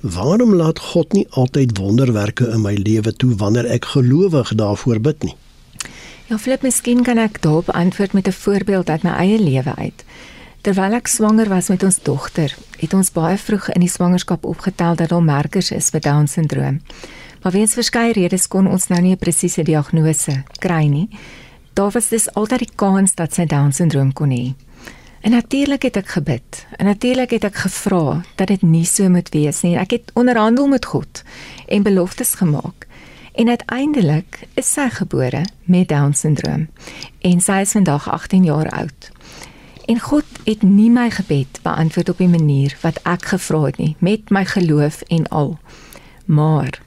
Waarom 0.02 0.56
laat 0.56 0.80
God 0.80 1.14
nie 1.14 1.28
altyd 1.30 1.78
wonderwerke 1.78 2.48
in 2.48 2.62
my 2.62 2.74
lewe 2.74 3.12
toe 3.14 3.36
wanneer 3.36 3.66
ek 3.68 3.86
gelowig 3.86 4.54
daarvoor 4.56 5.00
bid 5.00 5.24
nie? 5.24 5.36
Ja, 6.30 6.38
flip, 6.38 6.62
miskien 6.64 7.04
kan 7.04 7.18
ek 7.18 7.42
daarop 7.42 7.70
antwoord 7.76 8.14
met 8.14 8.28
'n 8.28 8.32
voorbeeld 8.32 8.90
uit 8.90 9.04
my 9.04 9.12
eie 9.12 9.40
lewe 9.40 9.76
uit. 9.76 10.06
Terwyl 10.62 10.94
ek 10.94 11.08
swanger 11.08 11.50
was 11.50 11.68
met 11.68 11.84
ons 11.84 12.00
dogter, 12.04 12.56
het 12.78 12.94
ons 12.94 13.12
baie 13.12 13.38
vroeg 13.38 13.70
in 13.70 13.82
die 13.82 13.90
swangerskap 13.90 14.46
opgetel 14.46 14.96
dat 14.96 15.10
daar 15.10 15.24
merkers 15.24 15.72
is 15.72 15.90
vir 15.90 16.00
Down-sindroom. 16.00 16.82
Maar 17.42 17.52
weens 17.52 17.74
verskeie 17.74 18.14
redes 18.14 18.48
kon 18.48 18.68
ons 18.68 18.88
nou 18.88 19.02
nie 19.02 19.12
'n 19.12 19.18
presiese 19.18 19.64
diagnose 19.64 20.44
kry 20.60 20.86
nie. 20.88 21.10
Daar 21.74 21.92
was 21.92 22.10
dus 22.10 22.34
altyd 22.34 22.60
die 22.60 22.76
kans 22.76 23.16
dat 23.16 23.34
sy 23.34 23.46
Down-sindroom 23.46 24.14
kon 24.14 24.30
hê. 24.30 24.54
En 25.22 25.32
natuurlik 25.32 25.82
het 25.82 25.96
ek 25.96 26.08
gebid. 26.08 26.66
En 26.78 26.86
natuurlik 26.86 27.30
het 27.30 27.44
ek 27.44 27.56
gevra 27.56 28.22
dat 28.36 28.48
dit 28.48 28.62
nie 28.62 28.86
so 28.86 29.10
moet 29.10 29.30
wees 29.30 29.62
nie. 29.62 29.76
Ek 29.78 29.92
het 29.92 30.12
onderhandel 30.14 30.68
met 30.68 30.86
God 30.86 31.24
en 31.68 31.84
beloftes 31.84 32.34
gemaak. 32.40 32.88
En 33.34 33.50
uiteindelik 33.50 34.40
is 34.54 34.72
sy 34.72 34.90
gebore 34.90 35.46
met 35.64 35.88
down 35.88 36.12
syndroom 36.12 36.68
en 37.22 37.42
sy 37.42 37.62
is 37.64 37.72
vandag 37.72 38.10
18 38.10 38.44
jaar 38.44 38.70
oud. 38.70 39.12
En 39.86 40.00
God 40.00 40.26
het 40.44 40.62
nie 40.62 40.90
my 40.92 41.10
gebed 41.10 41.62
beantwoord 41.64 42.10
op 42.10 42.18
die 42.18 42.30
manier 42.30 42.76
wat 42.82 43.00
ek 43.04 43.32
gevra 43.32 43.62
het 43.70 43.80
nie 43.80 43.96
met 44.00 44.30
my 44.30 44.44
geloof 44.46 45.02
en 45.08 45.28
al. 45.28 45.56
Maar 46.26 46.82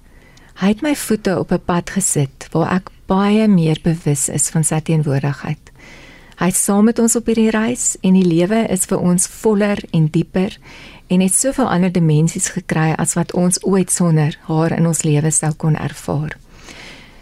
hy 0.61 0.75
het 0.75 0.85
my 0.85 0.95
voete 0.97 1.39
op 1.39 1.53
'n 1.53 1.65
pad 1.65 1.91
gesit 1.91 2.49
waar 2.53 2.75
ek 2.75 2.91
baie 3.07 3.49
meer 3.49 3.79
bewus 3.83 4.29
is 4.29 4.49
van 4.49 4.65
sy 4.65 4.81
teenwoordigheid. 4.81 5.72
Hy 6.43 6.49
is 6.51 6.59
saam 6.59 6.89
met 6.89 6.99
ons 6.99 7.15
op 7.15 7.29
hierdie 7.31 7.53
reis 7.55 7.93
en 8.03 8.17
die 8.19 8.27
lewe 8.27 8.65
is 8.75 8.89
vir 8.91 8.99
ons 8.99 9.29
voller 9.31 9.79
en 9.95 10.09
dieper 10.11 10.57
en 11.07 11.21
het 11.23 11.35
soveel 11.37 11.69
ander 11.71 11.93
dimensies 11.95 12.49
gekry 12.51 12.89
as 12.99 13.13
wat 13.15 13.31
ons 13.39 13.61
ooit 13.63 13.93
sonder 13.95 14.35
haar 14.49 14.73
in 14.75 14.89
ons 14.91 15.05
lewe 15.07 15.31
sou 15.31 15.53
kon 15.55 15.77
ervaar. 15.79 16.33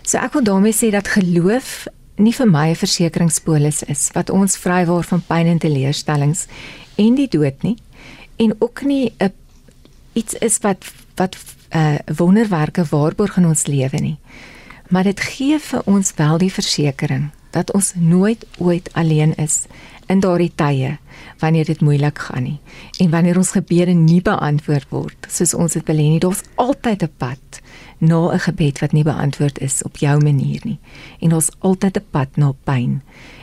So 0.09 0.17
ek 0.17 0.39
wil 0.39 0.47
daarmee 0.47 0.73
sê 0.73 0.89
dat 0.95 1.11
geloof 1.13 1.91
nie 2.17 2.33
vir 2.33 2.49
my 2.49 2.71
'n 2.71 2.81
versekeringspolis 2.81 3.83
is 3.93 4.09
wat 4.17 4.31
ons 4.31 4.57
vrywaar 4.57 5.05
van 5.05 5.21
pyn 5.29 5.53
en 5.53 5.61
teleurstellings 5.61 6.47
en 6.97 7.15
die 7.15 7.29
dood 7.29 7.63
nie 7.63 7.77
en 8.39 8.57
ook 8.59 8.83
nie 8.89 9.13
'n 9.21 9.33
iets 10.15 10.35
is 10.41 10.59
wat 10.63 10.81
wat 11.17 11.37
'n 11.37 11.77
uh, 11.77 12.17
wonderwerke 12.17 12.89
waarborg 12.89 13.37
in 13.37 13.47
ons 13.47 13.67
lewe 13.67 14.01
nie. 14.01 14.19
Maar 14.89 15.05
dit 15.05 15.21
gee 15.21 15.59
vir 15.59 15.83
ons 15.85 16.13
wel 16.17 16.39
die 16.39 16.53
versekering 16.53 17.31
dat 17.51 17.73
ons 17.73 17.93
nooit 17.95 18.47
ooit 18.59 18.91
alleen 18.93 19.35
is 19.35 19.65
in 20.07 20.21
daardie 20.21 20.53
tye 20.55 20.99
wanneer 21.39 21.65
dit 21.65 21.81
moeilik 21.81 22.19
gaan 22.19 22.43
nie 22.43 22.59
en 22.99 23.11
wanneer 23.11 23.37
ons 23.37 23.55
gebede 23.57 23.93
nie 23.93 24.23
beantwoord 24.23 24.89
word 24.91 25.27
soos 25.29 25.55
ons 25.55 25.73
dit 25.73 25.87
wil 25.87 25.97
hê 25.97 26.09
nie. 26.11 26.23
Daar's 26.23 26.43
altyd 26.55 27.03
'n 27.03 27.13
pad 27.17 27.61
na 27.99 28.33
'n 28.33 28.39
gebed 28.39 28.79
wat 28.79 28.93
nie 28.93 29.05
beantwoord 29.05 29.59
is 29.59 29.83
op 29.83 29.97
jou 29.97 30.23
manier 30.23 30.61
nie. 30.65 30.79
En 31.21 31.35
ons 31.35 31.51
altyd 31.59 31.97
'n 31.97 32.07
pad 32.11 32.37
na 32.37 32.53
pyn. 32.65 33.03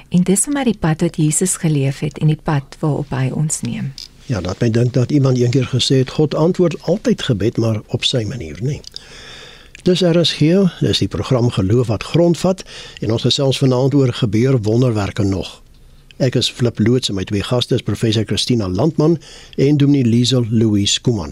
En 0.09 0.23
dis 0.23 0.47
maar 0.47 0.63
die 0.63 0.77
pad 0.79 1.01
wat 1.01 1.15
Jesus 1.15 1.55
geleef 1.55 1.99
het 1.99 2.17
en 2.17 2.27
die 2.27 2.41
pad 2.43 2.77
waarop 2.79 3.09
hy 3.09 3.29
ons 3.33 3.61
neem. 3.61 3.93
Ja, 4.25 4.41
dat 4.41 4.59
my 4.59 4.69
dink 4.69 4.93
dat 4.93 5.11
iemand 5.11 5.37
eendag 5.37 5.69
gesê 5.69 5.95
het 6.03 6.09
God 6.09 6.35
antwoord 6.35 6.81
altyd 6.81 7.21
gebed 7.21 7.57
maar 7.57 7.81
op 7.87 8.03
sy 8.03 8.23
manier, 8.23 8.57
nie. 8.61 8.81
Dis 9.87 10.01
RSG, 10.03 10.39
dis 10.83 10.99
die 10.99 11.07
program 11.07 11.47
Geloof 11.49 11.87
wat 11.87 12.03
grondvat 12.03 12.63
en 12.99 13.11
ons 13.15 13.23
gesels 13.23 13.59
vanaand 13.61 13.93
oor 13.95 14.11
gebeur 14.13 14.57
wonderwerke 14.61 15.23
nog. 15.23 15.61
Ek 16.19 16.35
is 16.35 16.49
Flip 16.51 16.79
Loots 16.79 17.07
en 17.07 17.15
my 17.15 17.23
twee 17.29 17.43
gaste 17.43 17.77
is 17.77 17.85
professor 17.87 18.25
Christina 18.27 18.67
Landman 18.67 19.15
en 19.55 19.77
Dominee 19.79 20.03
Liesel 20.03 20.43
Louis 20.49 20.97
Kuman. 21.01 21.31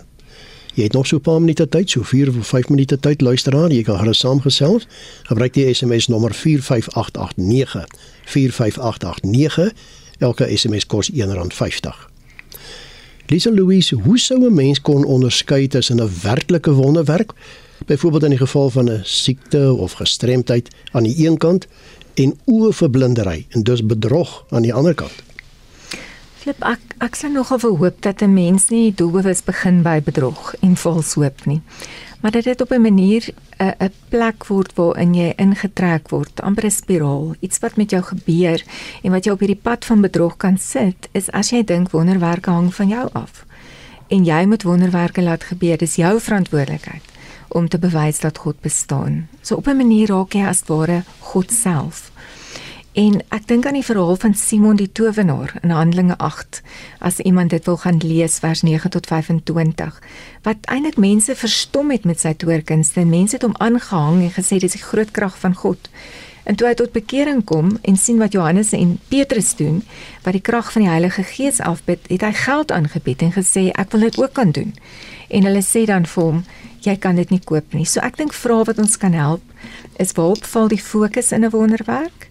Jy 0.78 0.88
het 0.88 0.96
nog 0.96 1.08
so 1.08 1.18
'n 1.18 1.22
paar 1.22 1.40
minute 1.40 1.68
tyd, 1.68 1.90
so 1.90 2.04
4 2.04 2.30
of 2.30 2.48
5 2.48 2.70
minute 2.70 3.00
tyd 3.00 3.22
luister 3.22 3.56
aan. 3.56 3.72
Jy 3.72 3.84
kan 3.84 4.00
gerus 4.00 4.20
saamgesels. 4.20 4.88
Gebruik 5.24 5.54
die 5.54 5.74
SMS 5.74 6.08
nommer 6.08 6.34
45889. 6.34 7.86
45889 8.26 9.74
Elke 10.20 10.58
SMS 10.58 10.86
kos 10.86 11.12
R1.50. 11.12 12.08
Lisa 13.28 13.52
Louise, 13.52 13.96
hoe 13.96 14.20
sou 14.20 14.46
'n 14.46 14.54
mens 14.54 14.82
kon 14.82 15.06
onderskei 15.06 15.68
tussen 15.68 16.02
'n 16.02 16.10
werklike 16.22 16.72
wonderwerk, 16.72 17.34
byvoorbeeld 17.86 18.24
in 18.24 18.30
die 18.30 18.40
geval 18.40 18.70
van 18.70 18.90
'n 18.90 19.00
siekte 19.04 19.74
of 19.74 19.92
gestremdheid 19.92 20.76
aan 20.92 21.04
die 21.04 21.28
een 21.28 21.38
kant 21.38 21.68
en 22.14 22.40
oorverblindery 22.46 23.46
en 23.50 23.64
dus 23.64 23.86
bedrog 23.86 24.46
aan 24.50 24.62
die 24.62 24.74
ander 24.74 24.94
kant? 24.94 25.24
Flip, 26.38 26.64
ek 26.64 26.80
ek 26.98 27.16
sien 27.16 27.32
nogal 27.32 27.60
verhoop 27.60 28.02
dat 28.02 28.22
'n 28.22 28.34
mens 28.34 28.70
nie 28.70 28.94
doelbewus 28.94 29.44
begin 29.44 29.82
by 29.82 30.02
bedrog 30.02 30.54
en 30.60 30.76
vals 30.76 31.14
hoop 31.14 31.46
nie 31.46 31.62
maar 32.26 32.42
dit 32.42 32.62
op 32.62 32.72
'n 32.72 32.82
manier 32.82 33.34
'n 33.58 33.74
'n 33.78 33.92
plek 34.10 34.46
word 34.46 34.74
waarin 34.74 35.14
jy 35.14 35.34
ingetrek 35.36 36.10
word, 36.10 36.42
amper 36.42 36.66
'n 36.66 36.72
spiraal, 36.72 37.36
iets 37.40 37.60
wat 37.60 37.76
met 37.76 37.90
jou 37.90 38.04
gebeur 38.04 38.64
en 39.02 39.12
wat 39.12 39.24
jou 39.24 39.36
op 39.36 39.40
hierdie 39.40 39.62
pad 39.62 39.86
van 39.86 40.02
bedrog 40.02 40.38
kan 40.38 40.58
sit, 40.58 41.10
is 41.12 41.32
as 41.32 41.50
jy 41.50 41.64
dink 41.64 41.92
wonderwerke 41.92 42.50
hang 42.50 42.76
van 42.76 42.88
jou 42.88 43.10
af. 43.12 43.46
En 44.08 44.24
jy 44.24 44.46
moet 44.46 44.64
wonderwerke 44.64 45.22
laat 45.22 45.44
gebeur, 45.44 45.78
dis 45.78 45.96
jou 45.96 46.20
verantwoordelikheid 46.20 47.15
om 47.56 47.70
te 47.72 47.80
bewys 47.80 48.20
dat 48.20 48.38
God 48.44 48.60
bestaan. 48.62 49.28
So 49.42 49.56
op 49.56 49.68
'n 49.68 49.78
manier 49.78 50.08
raak 50.08 50.34
jy 50.34 50.46
as 50.46 50.64
ware 50.68 51.04
God 51.20 51.52
self. 51.52 52.12
En 52.96 53.20
ek 53.36 53.48
dink 53.48 53.66
aan 53.66 53.76
die 53.76 53.84
verhaal 53.84 54.16
van 54.16 54.34
Simon 54.34 54.78
die 54.80 54.92
towenaar 54.92 55.54
in 55.62 55.70
Handelinge 55.70 56.18
8 56.18 56.62
as 57.00 57.20
iemand 57.20 57.50
dit 57.50 57.66
wil 57.66 57.78
gaan 57.78 57.98
lees 58.04 58.40
vers 58.40 58.62
9 58.62 58.90
tot 58.90 59.08
25 59.08 60.02
wat 60.42 60.70
eintlik 60.72 60.98
mense 60.98 61.36
verstom 61.36 61.92
het 61.92 62.06
met 62.06 62.20
sy 62.20 62.34
toorkunste 62.34 63.00
en 63.00 63.10
mense 63.10 63.36
het 63.36 63.44
hom 63.44 63.58
aangehang 63.58 64.22
en 64.22 64.32
gesê 64.32 64.62
dis 64.64 64.78
die 64.78 64.84
groot 64.84 65.12
krag 65.12 65.36
van 65.40 65.56
God. 65.56 65.90
En 66.46 66.56
toe 66.56 66.68
hy 66.68 66.74
tot 66.78 66.94
bekering 66.94 67.44
kom 67.44 67.74
en 67.82 67.98
sien 67.98 68.18
wat 68.22 68.32
Johannes 68.32 68.72
en 68.78 69.00
Petrus 69.10 69.56
doen 69.60 69.82
wat 70.24 70.38
die 70.38 70.46
krag 70.46 70.72
van 70.72 70.86
die 70.86 70.92
Heilige 70.92 71.24
Gees 71.24 71.60
afbid, 71.60 72.00
het 72.08 72.22
hy 72.22 72.32
geld 72.32 72.72
aangebied 72.72 73.26
en 73.26 73.34
gesê 73.36 73.72
ek 73.74 73.92
wil 73.92 74.08
dit 74.08 74.20
ook 74.22 74.34
kan 74.38 74.56
doen. 74.56 74.72
En 75.28 75.44
hulle 75.50 75.64
sê 75.66 75.84
dan 75.90 76.06
vir 76.06 76.24
hom 76.24 76.44
jy 76.86 76.96
kan 77.02 77.16
dit 77.16 77.30
nie 77.30 77.42
koop 77.42 77.74
nie. 77.74 77.86
So 77.86 78.00
ek 78.06 78.18
dink 78.18 78.34
vra 78.34 78.64
wat 78.68 78.80
ons 78.82 78.98
kan 79.02 79.14
help 79.14 79.44
is 80.02 80.14
waarop 80.18 80.46
val 80.46 80.68
die 80.72 80.82
fokus 80.82 81.32
in 81.32 81.46
'n 81.46 81.52
wonderwerk? 81.52 82.30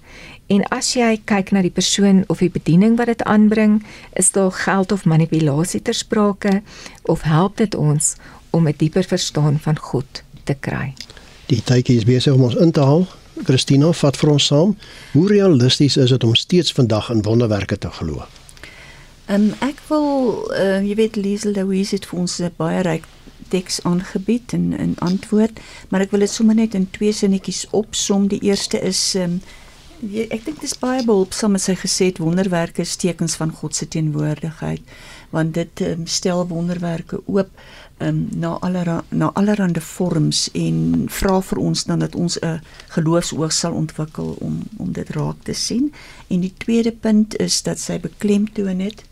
En 0.52 0.64
as 0.68 0.92
jy 0.92 1.20
kyk 1.24 1.52
na 1.52 1.62
die 1.62 1.72
persoon 1.72 2.24
of 2.28 2.42
die 2.44 2.50
bediening 2.52 2.98
wat 3.00 3.06
dit 3.06 3.22
aanbring, 3.22 3.78
is 4.12 4.30
daar 4.30 4.52
geld 4.52 4.92
of 4.92 5.04
manipulasie 5.04 5.80
ter 5.82 5.94
sprake 5.94 6.62
of 7.08 7.22
help 7.22 7.56
dit 7.56 7.74
ons 7.74 8.16
om 8.50 8.68
'n 8.68 8.74
dieper 8.76 9.04
verstaan 9.04 9.58
van 9.58 9.78
God 9.78 10.22
te 10.44 10.54
kry? 10.60 10.94
Die 11.46 11.62
tydjie 11.62 11.96
is 11.96 12.04
besig 12.04 12.34
om 12.34 12.42
ons 12.42 12.54
in 12.54 12.72
te 12.72 12.80
haal. 12.80 13.06
Christina, 13.44 13.92
vat 13.92 14.16
vir 14.16 14.30
ons 14.30 14.46
saam. 14.46 14.76
Hoe 15.12 15.26
realisties 15.28 15.96
is 15.96 16.10
dit 16.10 16.24
om 16.24 16.34
steeds 16.34 16.72
vandag 16.72 17.10
in 17.10 17.22
wonderwerke 17.22 17.78
te 17.78 17.90
glo? 17.90 18.24
Ehm 19.26 19.42
um, 19.42 19.52
ek 19.64 19.80
wil 19.88 20.44
uh, 20.52 20.82
jy 20.84 20.94
weet 20.94 21.16
Liesel 21.16 21.52
Louise 21.56 21.94
het 21.96 22.06
vir 22.06 22.18
ons 22.20 22.38
'n 22.40 22.52
baie 22.56 22.82
ryk 22.82 23.06
teks 23.54 23.82
aangebied 23.88 24.52
en 24.58 24.72
'n 24.74 24.96
antwoord, 24.98 25.60
maar 25.88 26.02
ek 26.02 26.10
wil 26.10 26.26
dit 26.26 26.30
sommer 26.30 26.54
net 26.54 26.74
in 26.74 26.90
twee 26.90 27.12
sinnetjies 27.12 27.66
opsom. 27.70 28.28
Die 28.28 28.42
eerste 28.42 28.80
is 28.80 29.14
um, 29.14 29.40
ek 30.12 30.44
dink 30.44 30.60
dit 30.60 30.68
is 30.68 30.78
baie 30.78 31.04
behulpsaam 31.06 31.54
as 31.56 31.68
hy 31.70 31.76
gesê 31.80 32.10
het 32.10 32.20
wonderwerke 32.20 32.82
is 32.82 32.96
tekens 33.00 33.36
van 33.40 33.52
God 33.54 33.76
se 33.76 33.86
teenwoordigheid 33.88 34.82
want 35.34 35.54
dit 35.54 35.80
um, 35.86 36.06
stel 36.06 36.44
wonderwerke 36.50 37.20
oop 37.26 37.50
um, 38.04 38.28
na 38.34 38.58
allerlei 38.60 39.00
na 39.10 39.30
allerlei 39.34 39.80
vorms 39.80 40.48
en 40.52 41.06
vra 41.10 41.40
vir 41.48 41.58
ons 41.58 41.84
dan 41.88 42.04
dat 42.04 42.14
ons 42.14 42.38
'n 42.40 42.60
geloofsoog 42.96 43.52
sal 43.52 43.72
ontwikkel 43.72 44.36
om 44.40 44.62
om 44.76 44.92
dit 44.92 45.10
raak 45.10 45.42
te 45.42 45.52
sien. 45.52 45.92
En 46.28 46.40
die 46.40 46.54
tweede 46.58 46.92
punt 46.92 47.36
is 47.38 47.62
dat 47.62 47.78
sy 47.78 47.98
beklemtoon 48.00 48.80
het 48.80 49.04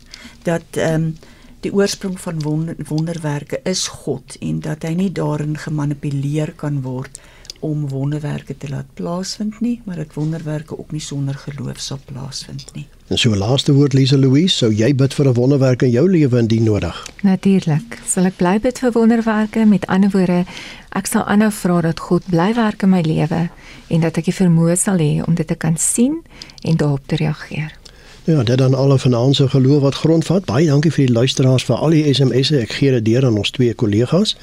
dat 0.43 0.65
ehm 0.71 0.93
um, 0.93 1.15
die 1.63 1.73
oorsprong 1.73 2.19
van 2.19 2.41
wonder, 2.43 2.75
wonderwerke 2.87 3.59
is 3.63 3.87
God 3.87 4.35
en 4.41 4.59
dat 4.63 4.83
hy 4.83 4.93
nie 4.99 5.11
daarin 5.11 5.55
gemanipuleer 5.57 6.53
kan 6.59 6.81
word 6.83 7.21
om 7.63 7.85
wonderwerke 7.87 8.57
te 8.59 8.67
laat 8.67 8.89
plaasvind 8.93 9.61
nie, 9.63 9.77
maar 9.87 9.95
dat 9.95 10.13
wonderwerke 10.13 10.75
ook 10.79 10.91
nie 10.91 11.01
sonder 11.01 11.37
geloof 11.45 11.79
sal 11.79 11.99
plaasvind 12.05 12.73
nie. 12.75 12.83
En 13.07 13.17
so 13.17 13.35
laaste 13.35 13.73
woord 13.73 13.93
Lise 13.95 14.17
Louise, 14.19 14.55
sou 14.57 14.71
jy 14.73 14.91
bid 14.95 15.13
vir 15.13 15.29
'n 15.29 15.33
wonderwerk 15.33 15.81
in 15.81 15.91
jou 15.91 16.09
lewe 16.09 16.39
indien 16.39 16.63
nodig? 16.63 17.07
Natuurlik. 17.21 18.01
Sal 18.05 18.25
ek 18.25 18.35
bly 18.37 18.59
bid 18.59 18.79
vir 18.79 18.91
wonderwerke? 18.91 19.65
Met 19.65 19.87
ander 19.87 20.09
woorde, 20.09 20.45
ek 20.91 21.07
sal 21.07 21.23
aanhou 21.23 21.51
vra 21.51 21.81
dat 21.81 21.99
God 21.99 22.23
bly 22.29 22.53
werk 22.53 22.83
in 22.83 22.89
my 22.89 23.01
lewe 23.01 23.49
en 23.87 23.99
dat 24.01 24.17
ek 24.17 24.25
die 24.25 24.35
vermoë 24.35 24.75
sal 24.75 24.97
hê 24.97 25.23
om 25.27 25.35
dit 25.35 25.47
te 25.47 25.55
kan 25.55 25.77
sien 25.77 26.23
en 26.63 26.75
daarop 26.77 27.07
te 27.07 27.15
reageer. 27.15 27.82
Ja, 28.25 28.43
dit 28.43 28.57
dan 28.57 28.73
alle 28.73 28.99
vanaand 28.99 29.35
se 29.35 29.49
geloof 29.49 29.81
wat 29.81 29.95
grondvat. 29.95 30.45
Baie 30.45 30.65
dankie 30.65 30.91
vir 30.91 31.05
die 31.05 31.13
luisteraars 31.13 31.63
vir 31.67 31.75
al 31.75 31.89
die 31.91 32.13
SMS'e. 32.13 32.59
Ek 32.63 32.71
gee 32.71 32.91
dit 32.95 33.05
deur 33.05 33.25
aan 33.27 33.37
ons 33.41 33.51
twee 33.51 33.73
kollegas. 33.75 34.37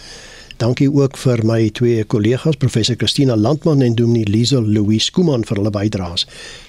Dankie 0.60 0.92
ook 0.92 1.16
vir 1.16 1.40
my 1.48 1.70
twee 1.72 2.04
kollegas, 2.04 2.60
professor 2.60 2.96
Christina 3.00 3.32
Landman 3.36 3.80
en 3.80 3.94
Dominee 3.96 4.28
Liesel 4.28 4.68
Louis 4.68 5.10
Kuman 5.10 5.44
vir 5.48 5.56
hulle 5.56 5.70
bydraes. 5.72 6.26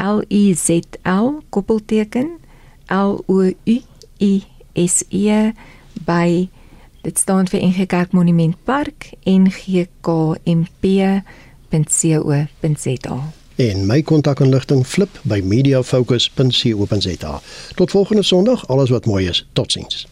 L 0.02 0.24
I 0.32 0.54
Z 0.58 0.70
L 1.06 1.42
koppelteken 1.50 2.30
L 2.90 3.24
O 3.28 3.46
U 3.46 3.82
I 4.18 4.44
S 4.76 5.04
E 5.10 5.52
by 6.06 6.50
dit 7.02 7.18
staan 7.18 7.48
vir 7.50 7.62
NG 7.66 7.88
Kerk 7.90 8.14
Monument 8.14 8.56
Park 8.66 9.10
ngkmp.co.za 9.26 10.32
en 13.70 13.86
my 13.86 14.02
kontakinligting 14.02 14.88
flip 14.88 15.20
by 15.22 15.42
mediafocus.co.za 15.44 17.42
tot 17.76 17.92
volgende 17.92 18.24
sonderdag 18.24 18.68
alles 18.68 18.90
wat 18.90 19.06
mooi 19.06 19.28
is. 19.28 19.46
Totsiens 19.54 20.08